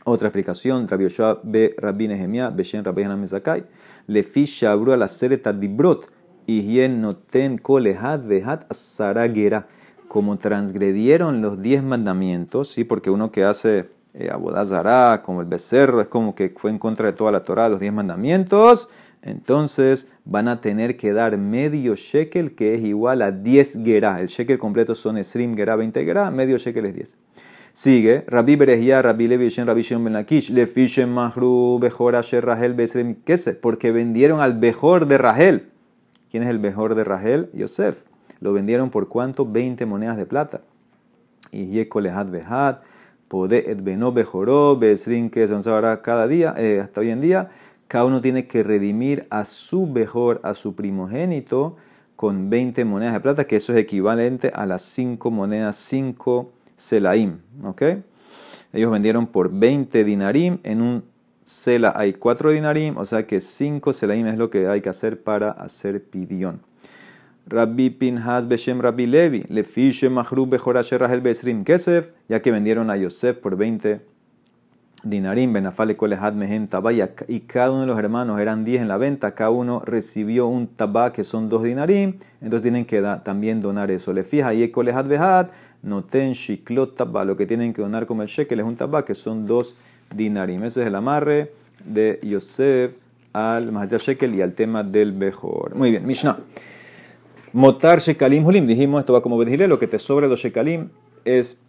[0.04, 3.64] Otra explicación, Rabbi Yoshua be Rabbi Nehemia, Beshen Rabbi Hanan Mezakai,
[4.06, 6.06] le fiche abru a la sereta dibrot,
[6.46, 9.68] y hien noten kolehad vehat asaragera
[10.10, 12.82] como transgredieron los diez mandamientos, ¿sí?
[12.82, 17.06] porque uno que hace eh, abodazará, como el becerro, es como que fue en contra
[17.06, 18.88] de toda la Torah, los diez mandamientos,
[19.22, 24.20] entonces van a tener que dar medio shekel, que es igual a 10 gerá.
[24.20, 27.16] El shekel completo son esrim gerá, 20 gerá, medio shekel es 10.
[27.72, 30.50] Sigue, Rabbi Berehia, Rabbi Levi Shen, Rabbi Shion Ben Lakish,
[31.06, 33.14] Mahru, Bejor Asher Rahel, Besrem
[33.62, 35.70] porque vendieron al Bejor de Rahel.
[36.28, 37.48] ¿Quién es el Bejor de Rahel?
[37.52, 38.09] Yosef.
[38.40, 39.46] Lo vendieron por cuánto?
[39.46, 40.62] 20 monedas de plata.
[41.52, 42.78] Y Yekolehad Behad,
[43.28, 47.50] Pode et Beno Bejoró, Besrin, que se ahora cada día, eh, hasta hoy en día,
[47.86, 51.76] cada uno tiene que redimir a su mejor, a su primogénito,
[52.16, 57.38] con 20 monedas de plata, que eso es equivalente a las 5 monedas, 5 selaim.
[57.64, 57.82] ¿Ok?
[58.72, 61.04] Ellos vendieron por 20 dinarim, en un
[61.42, 65.22] sela hay 4 dinarim, o sea que 5 selaim es lo que hay que hacer
[65.22, 66.60] para hacer pidión.
[67.46, 72.96] Rabbi Pinhas Beshem Rabbi Levi, Lefishe Mahrub Bejorasher Rahel Besrim Kesef, ya que vendieron a
[72.96, 74.00] Yosef por 20
[75.02, 78.98] dinarim, Benafale Kolehad Mehen Tabaya, y cada uno de los hermanos eran 10 en la
[78.98, 83.90] venta, cada uno recibió un tabá que son 2 dinarim, entonces tienen que también donar
[83.90, 84.12] eso.
[84.12, 85.48] Le fija, y Kolehad Behad,
[85.82, 89.14] noten shiklot tabá, lo que tienen que donar como el shekel es un tabá que
[89.14, 89.76] son 2
[90.14, 90.62] dinarim.
[90.64, 91.50] Ese es el amarre
[91.84, 92.94] de Yosef
[93.32, 95.74] al Mahajar Shekel y al tema del Bejor.
[95.76, 96.36] Muy bien, Mishnah.
[97.52, 98.66] Motar shekalim hulim.
[98.66, 100.90] Dijimos, esto va como decirle, lo que te sobra de los shekalim
[101.24, 101.60] es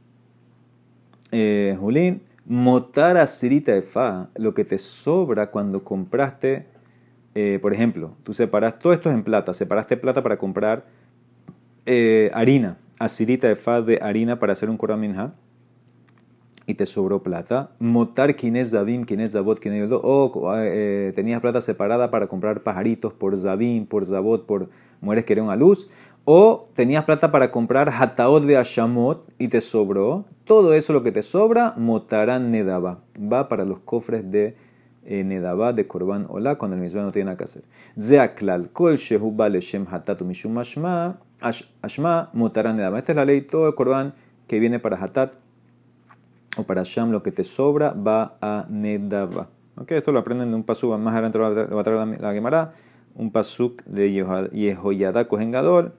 [1.31, 6.65] eh, hulim Motar asirita de fa, lo que te sobra cuando compraste,
[7.35, 10.85] eh, por ejemplo, tú separas, todo esto es en plata, separaste plata para comprar
[11.85, 15.31] eh, harina, asirita de fa de harina para hacer un korban
[16.71, 17.71] y te sobró plata.
[17.79, 23.11] Motar es zabim, es zabot, quienes es o eh, tenías plata separada para comprar pajaritos
[23.13, 24.69] por zabim, por zabot, por
[25.01, 25.89] mujeres que eran a luz.
[26.23, 30.25] O tenías plata para comprar hataot de ashamot y te sobró.
[30.45, 32.99] Todo eso lo que te sobra, motarán nedaba.
[33.19, 34.55] Va para los cofres de
[35.03, 37.63] eh, nedaba, de korban ola, cuando el mismo no tiene nada que hacer.
[37.99, 41.19] Zeaklal, kol shehu shem hatatu mishum ashma,
[41.81, 42.97] ashma, motarán nedaba.
[42.97, 44.13] Esta es la ley, todo el korban
[44.47, 45.40] que viene para hatat
[46.57, 49.49] o para sham, lo que te sobra, va a nedaba.
[49.77, 52.73] Okay, esto lo aprenden de un pasuk, más adelante lo va a traer la, Gemara,
[53.15, 55.93] un pasuk de Yehoyada Kohen Gadol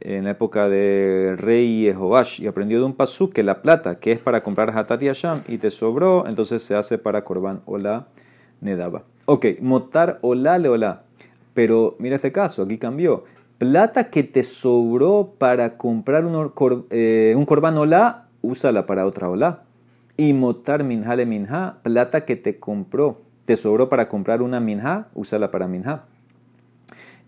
[0.00, 4.12] en la época de rey Jehoash y aprendió de un pasú que la plata que
[4.12, 5.08] es para comprar Hatat y
[5.48, 8.08] y te sobró, entonces se hace para Korban Ola
[8.60, 9.04] Nedaba.
[9.26, 11.02] Ok, motar Ola le Ola.
[11.54, 13.24] Pero mira este caso, aquí cambió.
[13.58, 16.52] Plata que te sobró para comprar un,
[16.90, 19.64] eh, un Korban Ola, úsala para otra Ola.
[20.18, 25.08] Y motar Minha le Minha, plata que te compró, te sobró para comprar una Minha,
[25.14, 26.04] úsala para Minha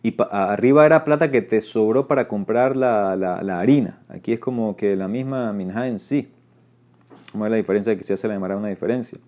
[0.02, 3.98] y arriba era plata que te sobró para comprar la, la, harina.
[4.08, 6.30] Aquí es como que la misma minja en sí.
[7.32, 7.94] ¿Cómo es la diferencia?
[7.96, 9.18] Que se hace la llamará una diferencia.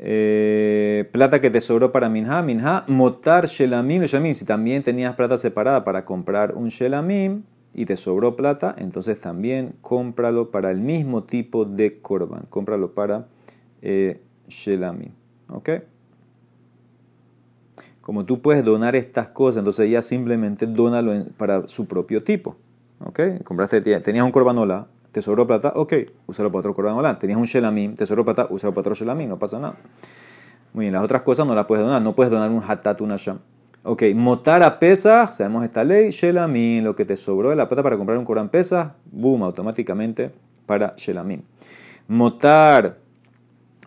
[0.00, 4.34] Eh, plata que te sobró para minja, minja, motar shelamim, shelamim.
[4.34, 7.42] Si también tenías plata separada para comprar un shelamim
[7.74, 12.46] y te sobró plata, entonces también cómpralo para el mismo tipo de korban.
[12.50, 13.28] Cómpralo para
[13.82, 15.12] eh, shelamim.
[15.48, 15.70] ¿Ok?
[18.08, 22.56] como tú puedes donar estas cosas, entonces ella simplemente dónalo para su propio tipo.
[23.04, 23.20] ¿Ok?
[23.44, 25.92] Compraste, tenías un corbanola, te sobró plata, ok,
[26.26, 27.18] úsalo para otro corbanola.
[27.18, 29.76] Tenías un shelamim, te sobró plata, úsalo para otro shelamim, no pasa nada.
[30.72, 33.16] Muy bien, las otras cosas no las puedes donar, no puedes donar un hatat, una
[33.16, 33.40] sham.
[33.90, 37.82] Ok, motar a pesas, sabemos esta ley, shelamim, lo que te sobró de la plata
[37.82, 40.30] para comprar un corban pesas, boom, automáticamente
[40.66, 41.40] para shelamim.
[42.06, 42.98] Motar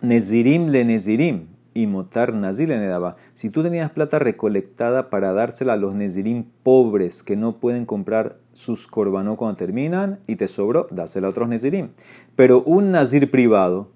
[0.01, 3.15] nezirim le nezirim, y motar nazir en edaba.
[3.35, 8.39] Si tú tenías plata recolectada para dársela a los nezirim pobres que no pueden comprar
[8.53, 11.89] sus corbanó cuando terminan y te sobró, dásela a otros nezirim.
[12.35, 13.91] Pero un nazir privado,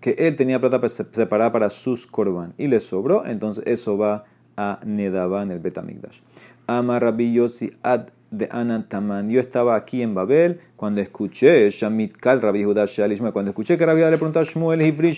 [0.00, 4.24] que él tenía plata separada para sus corban y le sobró, entonces eso va
[4.56, 6.20] a Nedaba en el Betamigdash.
[6.66, 7.38] Ama Rabbi
[7.82, 9.30] ad de Anantaman.
[9.30, 12.86] Yo estaba aquí en Babel cuando escuché Shamit Kal Rabbi Judá
[13.32, 15.12] cuando escuché que Rabbi le preguntó a Shmuel Hifri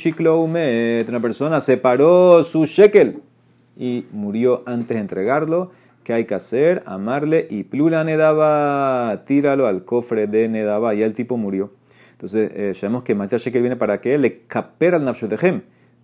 [1.08, 3.22] una persona separó su shekel
[3.76, 5.70] y murió antes de entregarlo.
[6.04, 6.82] ¿Qué hay que hacer?
[6.86, 10.94] Amarle y Plula Nedaba, tíralo al cofre de Nedaba.
[10.94, 11.72] Y el tipo murió.
[12.12, 15.62] Entonces, eh, sabemos que Matías Shekel viene para que le capera al Nafshotehem.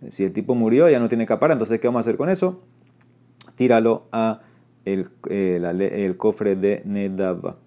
[0.08, 2.60] Si el tipo murió, ya no tiene capara, entonces, ¿qué vamos a hacer con eso?
[3.62, 4.40] Tíralo a
[4.84, 5.60] el, eh,
[6.04, 7.58] el cofre de Nedava.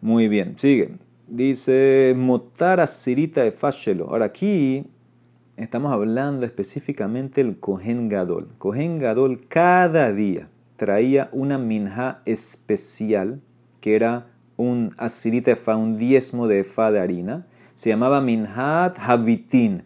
[0.00, 0.92] Muy bien, sigue.
[1.26, 4.08] Dice Motara Sirita de Fashelo.
[4.08, 4.86] Ahora aquí
[5.56, 8.50] estamos hablando específicamente del Kohen Gadol.
[8.58, 13.40] Kohen Gadol cada día traía una minja especial
[13.80, 17.48] que era un asirita de fa, un diezmo de fa de harina.
[17.74, 19.82] Se llamaba Minhat Havitin.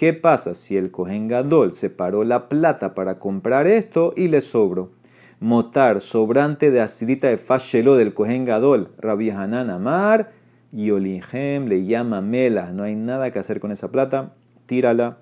[0.00, 4.92] ¿Qué pasa si el Cohen Gadol separó la plata para comprar esto y le sobró?
[5.40, 10.32] Motar, sobrante de asirita de fashelo del Cohen Gadol, Rabbi Hanan Amar,
[10.72, 12.72] y Olihem le llama Mela.
[12.72, 14.30] No hay nada que hacer con esa plata,
[14.64, 15.18] tírala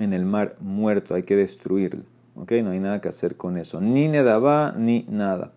[0.00, 2.02] en el mar muerto, hay que destruirla.
[2.34, 5.52] No hay nada que hacer con eso, ni Nedaba ni nada.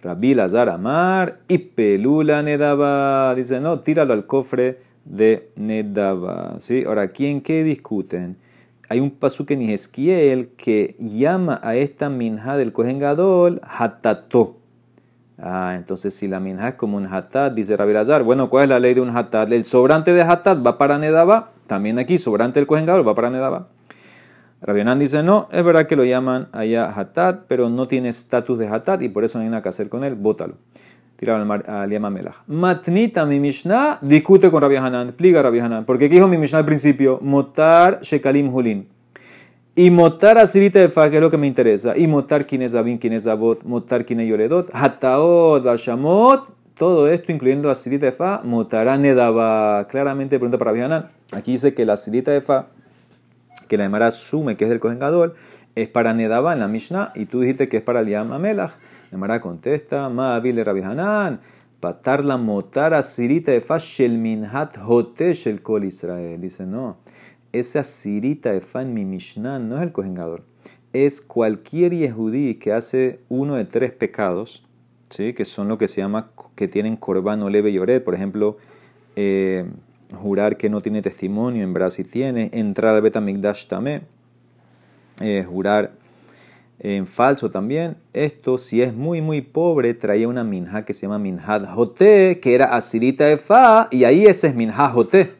[0.00, 3.34] Rabbi Lazar Amar y Pelula Nedaba.
[3.34, 6.56] Dice, no, tíralo al cofre de Nedaba.
[6.60, 6.84] ¿sí?
[6.86, 8.36] Ahora, ¿quién qué discuten?
[8.90, 13.60] hay un pasuk en Ezequiel que llama a esta minja del Kohen Gadol.
[15.38, 18.68] Ah, entonces si la minja es como un hatat, dice Rabbi Lazar, bueno, ¿cuál es
[18.68, 19.50] la ley de un hatat?
[19.52, 23.30] El sobrante de hatat va para Nedaba, también aquí, sobrante del Kohen Gadol va para
[23.30, 23.68] Nedaba.
[24.60, 28.66] Rabbi dice, no, es verdad que lo llaman allá hatat, pero no tiene estatus de
[28.66, 30.56] hatat y por eso no hay nada que hacer con él, bótalo
[31.20, 32.36] tiraba al Yama Melach.
[32.46, 36.60] Matnita mi Mishnah discute con Rabbi Hanan, explica Rabbi Hanan, porque ¿qué dijo mi Mishnah
[36.60, 37.18] al principio?
[37.20, 38.88] Motar Shekalim Hulin.
[39.76, 41.96] Y motar asirita de fa, que es lo que me interesa.
[41.96, 48.06] Y motar quienes abin, quienes abot, motar quienes yoredot, hataot, bashamot, todo esto incluyendo asirita
[48.06, 49.86] de fa, motará nedaba.
[49.88, 51.10] Claramente pregunta para Rabbi Hanan.
[51.32, 52.42] Aquí dice que la asirita de
[53.68, 55.34] que la Emara asume que es del cojengador,
[55.74, 58.38] es para nedaba en la Mishnah, y tú dijiste que es para el Yama
[59.10, 59.12] Melach.
[59.12, 61.40] Emara contesta, Ma Abile Rabbi Hanan,
[61.80, 66.40] patar la sirita de shel minhat hotesh el kol Israel.
[66.40, 66.96] Dice, no,
[67.52, 70.44] esa sirita de fa en mi Mishnah no es el cojengador.
[70.92, 74.66] Es cualquier yehudí que hace uno de tres pecados,
[75.08, 75.32] ¿sí?
[75.34, 78.02] que son lo que se llama, que tienen corbano leve y ored.
[78.02, 78.56] Por ejemplo,
[79.16, 79.70] eh,
[80.12, 82.50] jurar que no tiene testimonio, en Brasil tiene.
[82.52, 84.02] Entrar al Betamigdash tamé.
[85.20, 85.92] Eh, jurar
[86.80, 87.98] en falso también.
[88.12, 92.54] Esto, si es muy, muy pobre, traía una minja que se llama minjad jote, que
[92.54, 95.34] era asirita de fa, y ahí ese es minjad jote.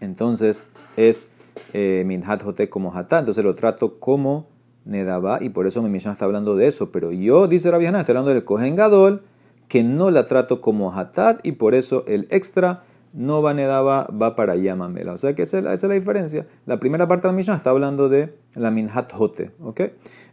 [0.00, 0.66] Entonces
[0.96, 1.30] es
[1.72, 4.46] eh, minjad como hatá, entonces lo trato como
[4.84, 6.92] nedaba, y por eso mi Mishnah está hablando de eso.
[6.92, 9.22] Pero yo, dice Rabbi estoy hablando del Kohen Gadol,
[9.68, 14.34] que no la trato como hatat, y por eso el extra no va nedaba, va
[14.34, 15.12] para Yamamela.
[15.12, 16.46] O sea que esa, es la diferencia.
[16.66, 19.80] La primera parte de la Mishnah está hablando de la minhat jote, ¿ok?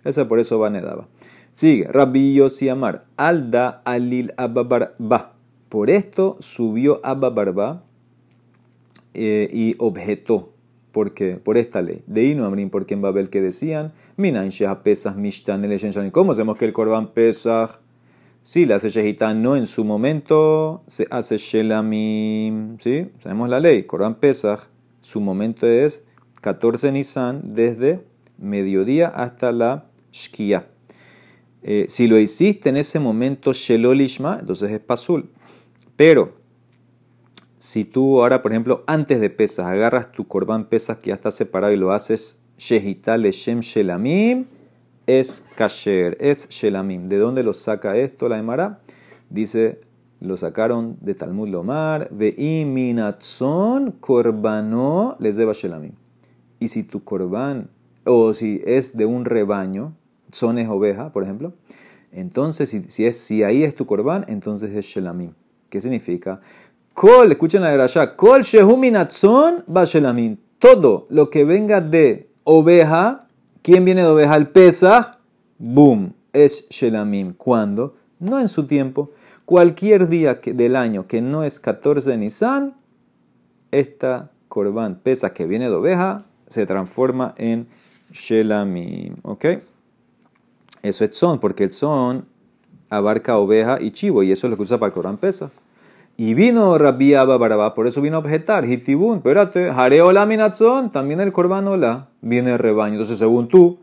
[0.04, 1.08] Esa por eso va nedaba.
[1.52, 5.34] Sigue, Rabbi Yossi Amar, Alda Alil Ababarba.
[5.70, 7.84] Por esto subió Ababarba
[9.14, 10.54] eh, y objetó.
[10.92, 11.38] ¿Por qué?
[11.38, 12.02] Por esta ley.
[12.08, 14.50] De Inu Amrin, porque en Babel que decían, Minan
[14.84, 15.62] Pesach Mishtan
[16.12, 17.80] ¿Cómo sabemos que el Corban Pesach
[18.44, 22.78] si la hace no en su momento, se hace Shelamim.
[22.80, 23.10] ¿Sí?
[23.22, 23.84] Sabemos la ley.
[23.84, 24.62] Corban Pesach,
[25.00, 26.06] su momento es
[26.42, 28.04] 14 Nisan desde
[28.40, 30.67] mediodía hasta la Shkia.
[31.63, 35.30] Eh, si lo hiciste en ese momento Shelolishma, entonces es Pasul.
[35.95, 36.34] Pero
[37.60, 41.32] si tú ahora, por ejemplo, antes de Pesach, agarras tu Corban Pesach que ya está
[41.32, 44.45] separado y lo haces Shehitá Leshem Shelamim,
[45.08, 47.10] es kasher, es shelamim.
[47.10, 48.80] ¿De dónde lo saca esto la Emara?
[49.30, 49.82] Dice,
[50.19, 55.93] lo sacaron de Talmud Lomar, ve iminatzon korbanó les deba shelamim.
[56.60, 57.69] Y si tu korban,
[58.06, 59.95] o si es de un rebaño,
[60.32, 61.54] son es oveja, por ejemplo,
[62.12, 65.34] entonces si, es, si ahí es tu korban, entonces es shelamim.
[65.70, 66.41] ¿Qué significa?
[66.94, 70.38] Kol, escuchen la de kol shehuminatzon va shelamim.
[70.60, 73.28] Todo lo que venga de oveja,
[73.62, 74.36] ¿Quién viene de oveja?
[74.38, 75.20] El Pesach,
[75.60, 77.34] boom, es Shelamim.
[77.34, 77.96] ¿Cuándo?
[78.20, 79.12] No en su tiempo.
[79.46, 82.76] Cualquier día del año que no es 14 de Nisan,
[83.70, 87.67] esta Corban Pesach que viene de oveja se transforma en
[88.12, 89.15] Shelamim.
[89.22, 89.46] ¿Ok?
[90.84, 92.26] Eso es son, porque el son
[92.89, 95.52] abarca oveja y chivo, y eso es lo que usa para el Corban Pesach.
[96.17, 100.91] Y vino Rabbi Abba Barabá, por eso vino a objetar, Hitzibun, espérate, Jareo la minatzón,
[100.91, 102.94] también el corban la viene el rebaño.
[102.94, 103.80] Entonces, según tú,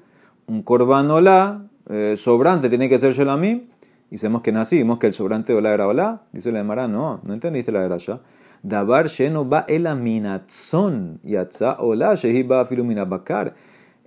[0.46, 3.62] un corban la eh, sobrante tiene que ser shelamim.
[4.10, 6.22] Y sabemos que nacimos, que el sobrante de la era ola.
[6.32, 8.20] Dice la Emara, no, no entendiste la ya.
[8.62, 12.66] Dabar sheno va el aminatzón, yatza ola shehi ba
[13.06, 13.54] bakar.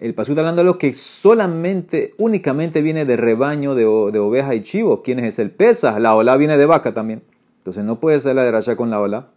[0.02, 4.56] El pasú está hablando de lo que solamente, únicamente viene de rebaño de, de oveja
[4.56, 5.04] y chivo.
[5.04, 6.00] ¿Quién es el pesa?
[6.00, 7.22] La ola viene de vaca también.
[7.60, 9.28] Entonces no puede ser la de con la ola.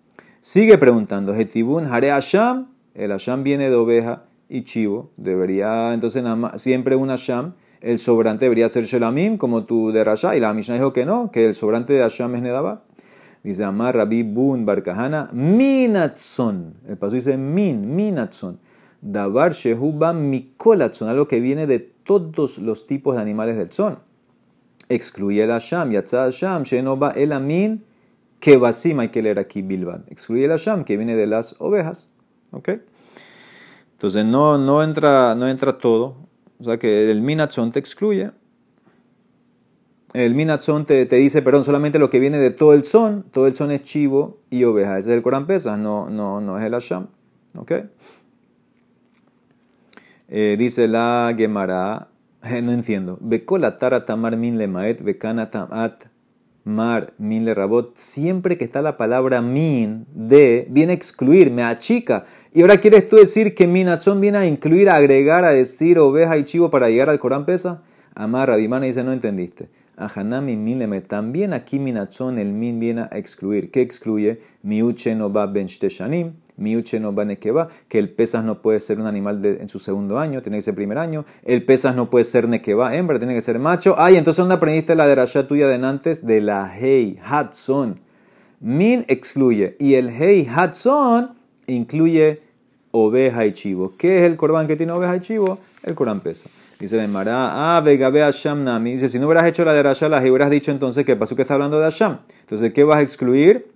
[0.40, 6.24] Sigue preguntando, Hetibun Hare Asham, el Asham viene de oveja y chivo, debería entonces
[6.56, 10.76] siempre un Asham, el sobrante debería ser Shelamim, como tú de Rasha, y la Mishnah
[10.76, 12.84] dijo que no, que el sobrante de Asham es Nedaba.
[13.42, 16.72] Dice Amar Rabbi Bun Barkahana, Minatzon.
[16.88, 18.58] El paso dice Min, Minatzon.
[19.04, 23.98] Dabar Shehuba Mikolatzon, algo que viene de todos los tipos de animales del son.
[24.88, 27.84] Excluye el Asham, Yatza Asham, Shenoba el Amin
[28.40, 30.04] que Basim hay que leer aquí Bilban.
[30.08, 32.12] Excluye el Asham, que viene de las ovejas.
[32.50, 32.70] ¿Ok?
[33.92, 36.16] Entonces no, no, entra, no entra todo.
[36.58, 38.30] O sea que el Minatzon te excluye.
[40.14, 43.24] El Minatzon te, te, dice, perdón, solamente lo que viene de todo el son.
[43.32, 44.98] Todo el son es chivo y oveja.
[44.98, 47.08] Ese es el Corán Pesas, no, no, no es el Asham.
[47.56, 47.72] ¿Ok?
[50.28, 52.08] Eh, dice la Gemara,
[52.62, 53.18] no entiendo.
[53.20, 56.06] Bekola tara tamar min lemaet bekana tamat
[56.64, 61.62] mar, min le rabot, siempre que está la palabra min, de, viene a excluir, me
[61.62, 62.24] achica.
[62.52, 66.38] Y ahora quieres tú decir que minatzón viene a incluir, a agregar, a decir oveja
[66.38, 67.82] y chivo para llegar al Corán pesa.
[68.14, 69.68] Amar, Rabimana dice, no entendiste.
[69.96, 71.00] Ahanami mileme.
[71.00, 73.70] También aquí minatzón, el min viene a excluir.
[73.70, 74.40] ¿Qué excluye?
[74.62, 77.26] Miuche no va ben shanim, miuche no va
[77.88, 80.74] que el pesas no puede ser un animal en su segundo año, tiene que ser
[80.74, 81.24] primer año.
[81.42, 83.94] El pesas no puede ser nekeba, hembra, tiene que ser macho.
[83.98, 86.26] Ay, entonces ¿dónde aprendiste la de Rasha tuya de antes?
[86.26, 88.00] De la hei, hatzon.
[88.60, 89.76] Min excluye.
[89.78, 91.34] Y el hei, hatzon,
[91.66, 92.40] incluye
[92.92, 93.92] oveja y chivo.
[93.98, 95.58] ¿Qué es el corbán que tiene oveja y chivo?
[95.82, 96.48] El corán pesa.
[96.78, 98.92] Dice el Mará, ah, vegabe Hashem Nami.
[98.92, 101.42] Dice, si no hubieras hecho la de Rasha, las hubieras dicho entonces que pasó que
[101.42, 102.18] está hablando de Hashem.
[102.40, 103.73] Entonces, ¿qué vas a excluir?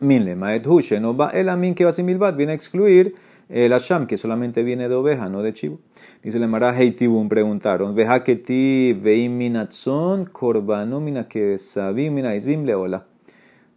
[0.00, 0.66] Minle, Maet
[1.00, 3.14] no va el Amin que va sin Milbat, viene a excluir
[3.48, 5.78] el Hashem, que solamente viene de oveja, no de chivo.
[6.22, 12.14] Dice el Mará, hey Tibun, preguntaron, veja que ti veim minatzon, corbano mina que sabim
[12.14, 13.06] mina izim leola.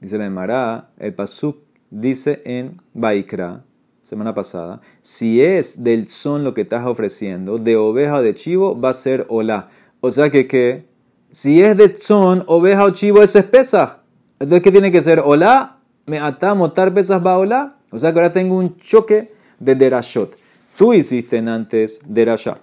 [0.02, 1.58] Dice el Mará, el Pasuk
[1.90, 3.64] dice en Baikra,
[4.02, 8.80] semana pasada, si es del son lo que estás ofreciendo, de oveja o de chivo,
[8.80, 9.70] va a ser hola.
[10.02, 10.86] O sea que, que
[11.32, 14.04] si es de son, oveja o chivo, eso es pesa.
[14.40, 15.22] Entonces, ¿qué tiene que ser?
[15.24, 15.79] Hola,
[16.10, 17.78] me atamos, tar pesas va hola.
[17.92, 20.36] O sea que ahora tengo un choque de derashot.
[20.78, 22.60] Tú hiciste antes derashá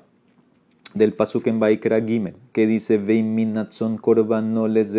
[0.95, 4.97] del pasuk en Baikra Gimel, que dice Veiminatzon korban les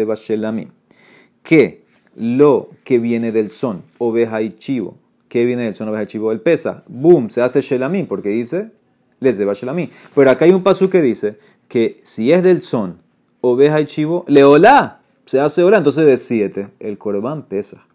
[1.44, 1.84] Que
[2.16, 6.32] lo que viene del son, oveja y chivo, ¿Qué viene del son oveja chivo?
[6.32, 6.84] El pesa.
[6.88, 8.72] Boom, se hace shelamim, porque dice,
[9.20, 9.90] les deba shelamim.
[10.16, 13.00] Pero acá hay un paso que dice que si es del son,
[13.42, 17.86] oveja y chivo, leolá, se hace hola, entonces de siete, el corbán pesa,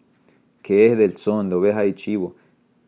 [0.72, 2.34] que es del son, de oveja y chivo.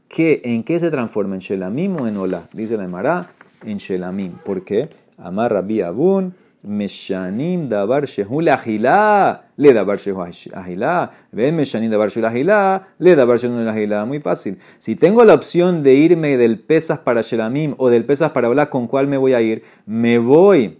[0.08, 1.34] ¿Qué, ¿En qué se transforma?
[1.34, 2.48] ¿En shelamim o en hola?
[2.54, 3.28] Dice la Emara,
[3.66, 4.32] en shelamim.
[4.42, 4.88] ¿Por qué?
[5.18, 11.10] Amarra abun Meshanim dabar shehul agilá, le dabar shehul agilá.
[11.30, 14.06] Ven Meshanim dabar shehul agilá, le dabar shehul agilá.
[14.06, 14.58] Muy fácil.
[14.78, 18.70] Si tengo la opción de irme del pesas para Shelamim o del pesas para Ola,
[18.70, 19.62] ¿con cuál me voy a ir?
[19.84, 20.78] Me voy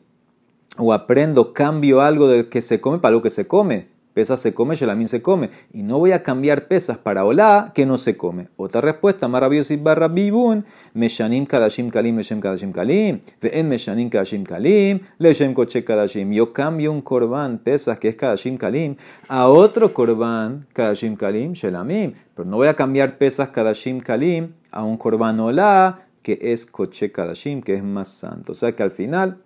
[0.79, 3.93] o aprendo, cambio algo del que se come para lo que se come.
[4.14, 5.50] Pesas se come, Shelamim se come.
[5.72, 8.46] Y no voy a cambiar pesas para Olá que no se come.
[8.57, 15.00] Otra respuesta, maravillosa barra bibun, Meshanim kadashim kalim, leshem kadashim kalim, ve'en Meshanim kadashim kalim,
[15.18, 16.33] leshem koche kadashim.
[16.33, 18.96] Yo cambio un korban, pesas que es kadashim kalim,
[19.29, 22.14] a otro korban, kadashim kalim, Shelamim.
[22.37, 27.11] Pero no voy a cambiar pesas kadashim kalim a un korban Olá que es koche
[27.11, 28.53] kadashim, que es más santo.
[28.53, 29.42] O sea que al final,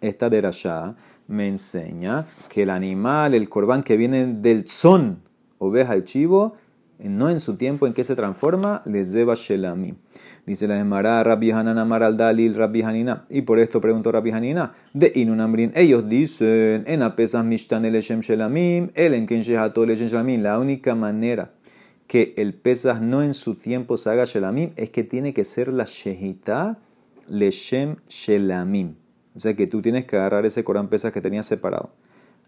[0.00, 0.94] esta derashá
[1.30, 5.22] me enseña que el animal, el corbán que viene del son,
[5.58, 6.56] oveja y chivo,
[6.98, 9.94] no en su tiempo en que se transforma, les deba shelami.
[10.44, 13.24] Dice la Emara, Rabbi Hanan Amar al Dalil, Rabbi Hanina.
[13.30, 15.70] Y por esto preguntó Rabbi Hanina, de Inunamrin.
[15.74, 20.42] Ellos dicen, en apesas mishtan el Shem shelamim, el en ken el shelamim.
[20.42, 21.52] La única manera
[22.06, 25.72] que el pesas no en su tiempo se haga shelamim es que tiene que ser
[25.72, 26.78] la shehita
[27.28, 28.99] leshem shelamim.
[29.34, 31.90] O sea que tú tienes que agarrar ese Corán Pesas que tenías separado.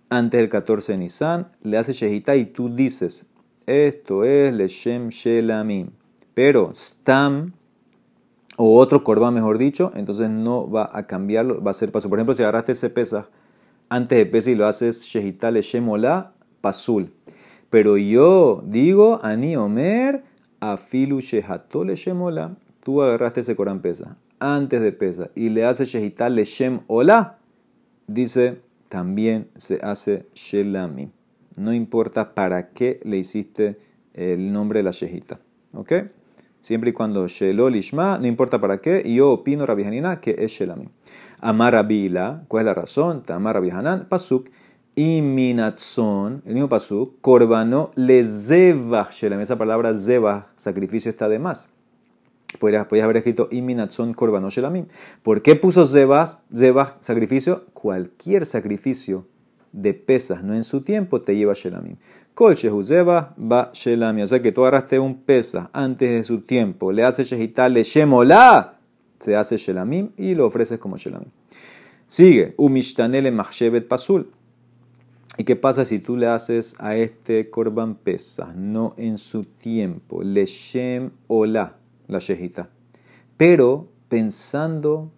[0.09, 3.27] Antes del 14 de Nisan, le haces Shehita y tú dices,
[3.67, 5.91] esto es Leshem Shelamim.
[6.35, 7.53] Pero Stam,
[8.57, 12.09] o otro Corban mejor dicho, entonces no va a cambiarlo, va a ser paso.
[12.09, 13.27] Por ejemplo, si agarraste ese Pesas
[13.89, 17.13] antes de Pesas y lo haces Shehita Leshem Ola, Pasul.
[17.71, 20.25] Pero yo digo, Ani Omer,
[20.61, 22.57] Afilu Shehato Leshem Ola.
[22.83, 27.39] Tú agarraste ese Corán Pesa antes de pesa y le hace Shehita Leshem Ola,
[28.09, 31.11] dice también se hace Shelami.
[31.57, 33.79] No importa para qué le hiciste
[34.15, 35.39] el nombre de la Shehita.
[35.75, 35.93] ¿Ok?
[36.61, 40.53] Siempre y cuando Shelo Lishma, no importa para qué, yo opino Rabbi Hanina que es
[40.53, 40.89] Shelami.
[41.41, 43.23] Amar Abila, ¿cuál es la razón?
[43.23, 43.71] Tamar Rabbi
[44.09, 44.51] Pasuk,
[44.95, 49.43] Iminatzon, el mismo Pasuk, Corbano le Zeba Shelami.
[49.43, 51.73] Esa palabra Zeba, sacrificio, está de más
[52.59, 54.15] podrías, haber escrito Iminatzon
[54.49, 54.87] Shelamim.
[55.23, 57.67] ¿Por qué puso Zebas, Zebas, sacrificio?
[57.73, 59.27] Cualquier sacrificio
[59.73, 61.97] de pesas, no en su tiempo, te lleva Shelamim.
[62.35, 64.25] Kol Shehu Zeba va Shelamim.
[64.25, 68.79] O sea que tú agarraste un pesa antes de su tiempo, le haces Shehitale Shemola,
[69.21, 71.31] se hace Shelamim y lo ofreces como Shelamim.
[72.07, 74.31] Sigue, Umishtanele Machshevet Pasul.
[75.39, 80.23] ¿Y qué pasa si tú le haces a este korban pesa, no en su tiempo?
[80.23, 81.79] Leshem Ola
[82.13, 82.71] la shejita.
[83.37, 85.11] Pero pensando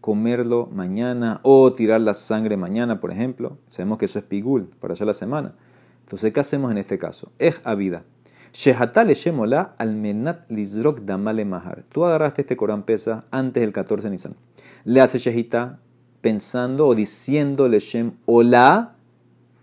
[0.00, 4.94] comerlo mañana o tirar la sangre mañana, por ejemplo, sabemos que eso es pigul para
[4.94, 5.54] allá la semana.
[6.02, 7.32] Entonces, ¿qué hacemos en este caso?
[7.38, 8.04] Es avida.
[8.52, 11.84] Shehata le shemola almenat lizrok damale mahar.
[11.90, 14.36] Tú agarraste este Corán pesa antes del 14 de Nisan.
[14.84, 15.80] Le hace shehita
[16.20, 18.94] pensando o diciendo shem hola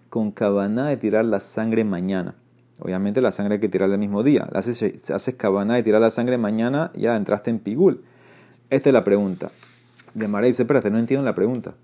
[0.10, 2.36] con cabana de tirar la sangre mañana.
[2.84, 4.46] Obviamente la sangre hay que tirarla el mismo día.
[4.54, 8.04] Haces, haces cabana de tirar la sangre mañana, ya entraste en pigul.
[8.70, 9.50] Esta es la pregunta.
[10.14, 11.76] De Mara dice, espérate, no entiendo la pregunta.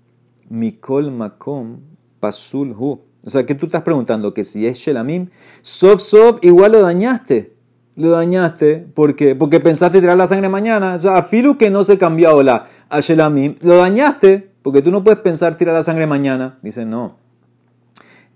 [0.50, 1.80] Mikol makom
[2.20, 3.00] pasul hu.
[3.24, 4.34] O sea, ¿qué tú estás preguntando?
[4.34, 5.28] Que si es shelamim,
[5.62, 7.54] sof sof, igual lo dañaste.
[7.96, 8.86] Lo dañaste.
[8.94, 9.34] ¿Por qué?
[9.34, 10.96] Porque pensaste tirar la sangre mañana.
[10.96, 14.50] O sea, filu que no se cambió la a shelamim, lo dañaste.
[14.60, 16.58] Porque tú no puedes pensar tirar la sangre mañana.
[16.60, 17.16] Dice, no.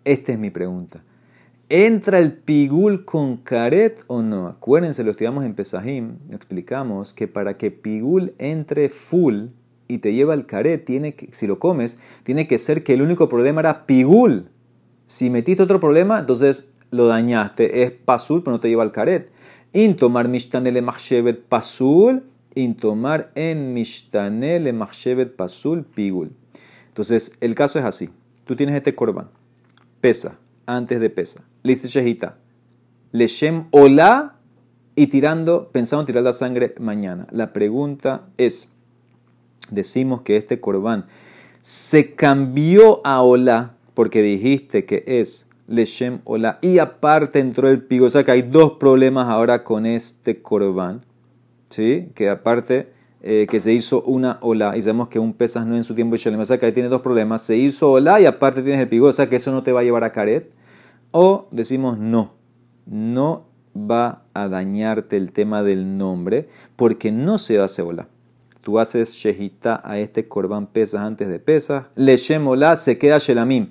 [0.02, 1.02] Esta es mi pregunta.
[1.76, 4.46] ¿Entra el pigul con caret o no?
[4.46, 9.46] Acuérdense, lo estudiamos en Pesajim, explicamos que para que pigul entre full
[9.88, 13.02] y te lleva el caret, tiene que, si lo comes, tiene que ser que el
[13.02, 14.50] único problema era pigul.
[15.06, 17.82] Si metiste otro problema, entonces lo dañaste.
[17.82, 19.32] Es pasul, pero no te lleva el caret.
[19.72, 22.22] In tomar mishtanele machshevet pasul,
[22.54, 26.36] in tomar en mishtanele machshevet pasul pigul.
[26.86, 28.10] Entonces, el caso es así.
[28.44, 29.28] Tú tienes este korban,
[30.00, 32.36] pesa, antes de pesa Listo, Shehita.
[33.12, 34.36] Leshem Ola
[34.96, 37.26] y tirando, pensando en tirar la sangre mañana.
[37.30, 38.68] La pregunta es,
[39.70, 41.06] decimos que este corbán
[41.62, 48.08] se cambió a Ola porque dijiste que es Leshem Ola y aparte entró el pigo.
[48.08, 51.00] O sea que hay dos problemas ahora con este corbán.
[51.70, 52.10] ¿Sí?
[52.14, 52.92] Que aparte
[53.22, 56.14] eh, que se hizo una Ola y sabemos que un pesas no en su tiempo
[56.16, 57.40] y O sea que ahí tiene dos problemas.
[57.40, 59.06] Se hizo Ola y aparte tienes el pigo.
[59.06, 60.52] O sea que eso no te va a llevar a caret.
[61.16, 62.32] O decimos no,
[62.86, 63.46] no
[63.76, 68.08] va a dañarte el tema del nombre porque no se hace ola.
[68.62, 73.70] Tú haces shehita a este corbán pesas antes de pesas, le ola se queda shelamim.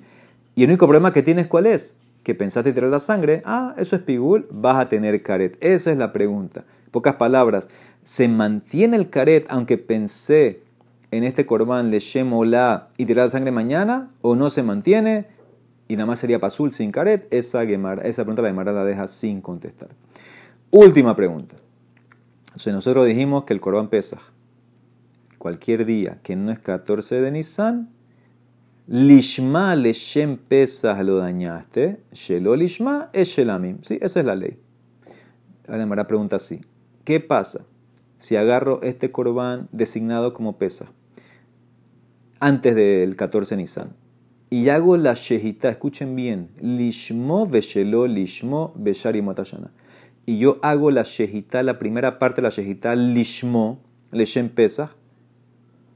[0.54, 1.98] Y el único problema que tienes cuál es?
[2.22, 5.62] Que pensaste tirar la sangre, ah, eso es pigul, vas a tener caret.
[5.62, 6.64] Esa es la pregunta.
[6.90, 7.68] pocas palabras,
[8.04, 10.62] ¿se mantiene el caret aunque pensé
[11.10, 11.98] en este corbán le
[12.32, 15.33] ola y tirar la sangre mañana o no se mantiene?
[15.88, 19.40] Y nada más sería pasul sin caret, esa, esa pregunta la Gemara la deja sin
[19.40, 19.90] contestar.
[20.70, 21.56] Última pregunta.
[22.46, 24.20] Entonces nosotros dijimos que el Corban pesa
[25.38, 27.90] cualquier día que no es 14 de Nisan,
[28.86, 33.78] Lishma Leshem Pesach lo dañaste, Shelo Lishma es Shelamim.
[33.82, 33.98] ¿Sí?
[34.00, 34.58] Esa es la ley.
[35.66, 36.60] Ahora Gemara pregunta así:
[37.04, 37.64] ¿Qué pasa
[38.18, 40.90] si agarro este Corban designado como pesa
[42.40, 44.03] antes del 14 de Nisan?
[44.54, 49.72] Y hago la shehita, escuchen bien, lishmo veshelo lishmo beshari motayana.
[50.26, 53.80] Y yo hago la shehita, la primera parte de la shehita, lishmo,
[54.12, 54.90] leshem pesach,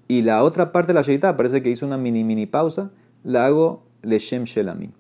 [0.09, 2.91] y la otra parte de la shehita, parece que hizo una mini mini pausa,
[3.23, 4.91] la hago leshem shelamim.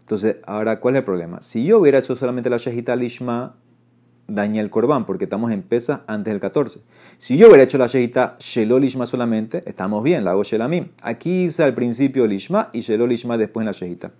[0.00, 1.40] Entonces, ahora, ¿cuál es el problema?
[1.40, 3.56] Si yo hubiera hecho solamente la shehita lishma,
[4.28, 6.80] daña el corbán, porque estamos en pesa antes del 14.
[7.16, 10.88] Si yo hubiera hecho la shehita shelo lishma solamente, estamos bien, la hago shelamim.
[11.02, 14.12] Aquí hice al principio lishma y shelo lishma después en la shehita.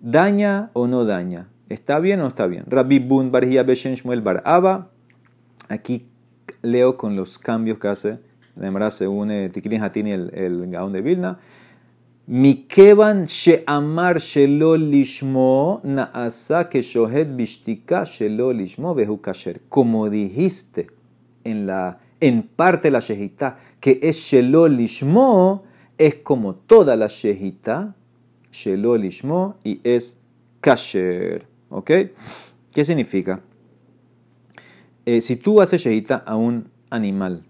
[0.00, 1.48] ¿Daña o no daña?
[1.68, 2.64] ¿Está bien o no está bien?
[2.66, 4.90] Rabbi Bun Barhia Beshen Shmuel Bar Abba.
[5.68, 6.06] Aquí
[6.62, 8.18] leo con los cambios que hace,
[8.56, 11.38] además según eh, Tikrin Hatini, el, el Gaón de Vilna.
[12.28, 19.60] Mikevan she'amar shelo lishmo naasa que shohet bishtika shelo lishmo behu kasher.
[19.68, 20.88] Como dijiste
[21.44, 25.62] en, la, en parte la shehita que es shelo lishmo,
[25.98, 27.94] es como toda la shehita,
[28.50, 30.20] shelo lishmo, y es
[30.60, 31.46] kasher.
[31.70, 31.90] ¿Ok?
[32.72, 33.40] ¿Qué significa?
[35.04, 37.44] Eh, si tú haces shehita a un animal,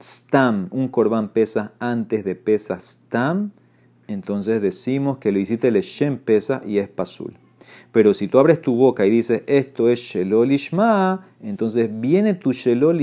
[0.00, 3.50] stam, un corbán pesa antes de pesa stam,
[4.08, 7.32] entonces decimos que lo hiciste le shem pesa y es pasul.
[7.92, 10.50] Pero si tú abres tu boca y dices esto es shelol
[11.42, 13.00] entonces viene tu shelol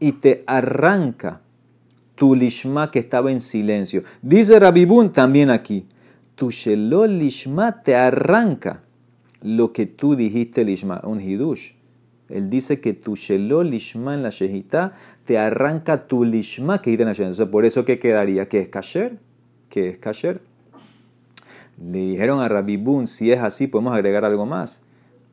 [0.00, 1.40] y te arranca
[2.16, 4.02] tu lishma que estaba en silencio.
[4.20, 5.86] Dice Rabibun también aquí,
[6.34, 7.20] tu shelol
[7.84, 8.82] te arranca
[9.40, 11.72] lo que tú dijiste lishma, un hidush.
[12.28, 14.94] Él dice que tu shelol en la shehita
[15.24, 17.30] te arranca tu lishma que dijiste en la shehita.
[17.30, 18.48] Entonces, por eso, ¿qué quedaría?
[18.48, 19.18] ¿Que es kasher?
[19.72, 20.42] Que es kasher.
[21.82, 24.84] Le dijeron a Rabibun, si es así, podemos agregar algo más.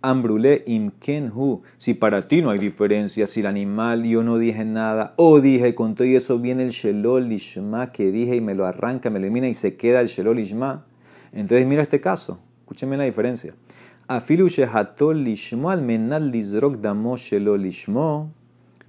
[0.02, 1.62] Ambrule imkenhu.
[1.78, 5.76] Si para ti no hay diferencia, si el animal yo no dije nada, o dije
[5.76, 9.20] con todo y eso viene el shelol lishma que dije y me lo arranca, me
[9.20, 10.86] elimina y se queda el shelol lishma.
[11.34, 13.54] Entonces mira este caso, escúcheme la diferencia.
[14.08, 16.32] Afilu shehatol lishmo al menal
[16.82, 18.32] damo shelol lishmo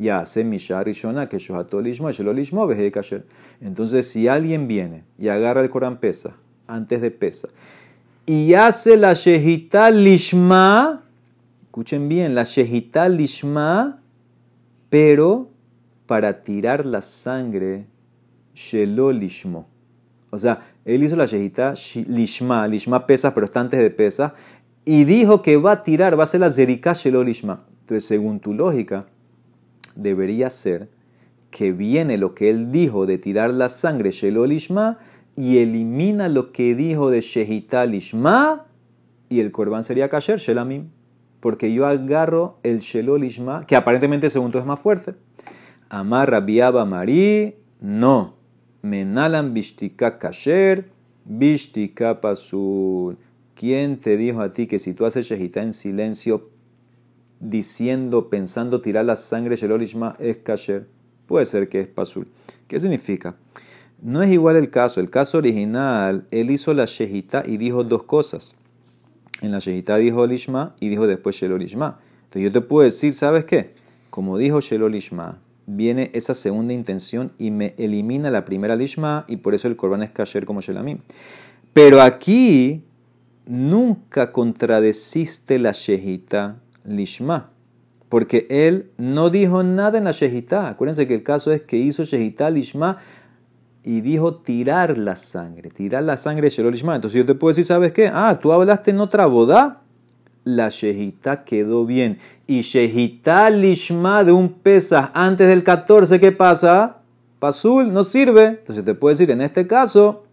[0.04, 3.24] ya hace Misha Rishona que Shohato Lishmo, Lishmo, Kasher.
[3.60, 6.36] Entonces, si alguien viene y agarra el Corán Pesa,
[6.66, 7.48] antes de Pesa,
[8.26, 11.04] y hace la Shehita Lishma,
[11.62, 14.00] escuchen bien, la Shehita Lishma,
[14.88, 15.50] pero
[16.06, 17.86] para tirar la sangre,
[18.54, 19.68] Shelo Lishmo.
[20.30, 21.74] O sea, él hizo la shejita
[22.08, 24.32] lishma, lishma pesas, pero está antes de pesas,
[24.84, 27.64] y dijo que va a tirar, va a ser la zerika shelo lishma.
[27.80, 29.06] Entonces, según tu lógica,
[30.02, 30.88] debería ser
[31.50, 34.98] que viene lo que él dijo de tirar la sangre shelo lishma
[35.36, 38.66] y elimina lo que dijo de shejita lishma
[39.28, 40.90] y el corbán sería kasher shelamim.
[41.40, 45.14] Porque yo agarro el shelo lishma, que aparentemente según tú es más fuerte.
[45.88, 48.34] Amar rabiaba marí, no.
[48.82, 50.90] Menalan bishtika kasher,
[51.24, 53.16] bishtika pasul.
[53.54, 56.50] ¿Quién te dijo a ti que si tú haces shejita en silencio,
[57.40, 60.86] diciendo, pensando tirar la sangre Shelolishma es kasher?
[61.26, 62.28] Puede ser que es pasul.
[62.68, 63.36] ¿Qué significa?
[64.02, 65.00] No es igual el caso.
[65.00, 68.54] El caso original, él hizo la shejita y dijo dos cosas.
[69.42, 71.98] En la shejita dijo lishma y dijo después Shelolishma.
[72.24, 73.70] Entonces yo te puedo decir, ¿sabes qué?
[74.10, 79.54] Como dijo Shelolishma, viene esa segunda intención y me elimina la primera lishma y por
[79.54, 80.98] eso el korban es kasher como shelamim.
[81.72, 82.84] Pero aquí
[83.46, 87.50] nunca contradeciste la shejita lishma,
[88.08, 90.68] porque él no dijo nada en la shejita.
[90.68, 92.98] Acuérdense que el caso es que hizo shejita lishma
[93.82, 96.96] y dijo tirar la sangre, tirar la sangre de lishma.
[96.96, 98.10] Entonces yo te puedo decir, ¿sabes qué?
[98.12, 99.82] Ah, tú hablaste en otra boda,
[100.44, 102.18] la shejita quedó bien.
[102.46, 106.98] Y shejita lishma de un pesa antes del 14, ¿qué pasa?
[107.38, 108.46] Pasul no sirve.
[108.46, 110.24] Entonces te puedo decir, en este caso,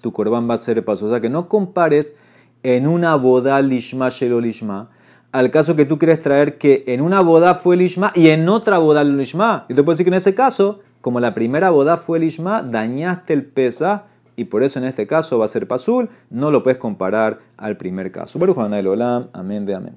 [0.00, 1.08] tu corbán va a ser pasul.
[1.08, 2.16] O sea que no compares
[2.62, 4.90] en una boda lishma shelo lishma
[5.32, 8.78] al caso que tú quieres traer que en una boda fue lishma y en otra
[8.78, 9.66] boda el lishma.
[9.68, 13.32] Y te puedo decir que en ese caso, como la primera boda fue lishma, dañaste
[13.32, 14.04] el pesa
[14.36, 16.08] y por eso en este caso va a ser pasul.
[16.30, 18.38] No lo puedes comparar al primer caso.
[18.38, 19.88] Juan Olam, amén de amén.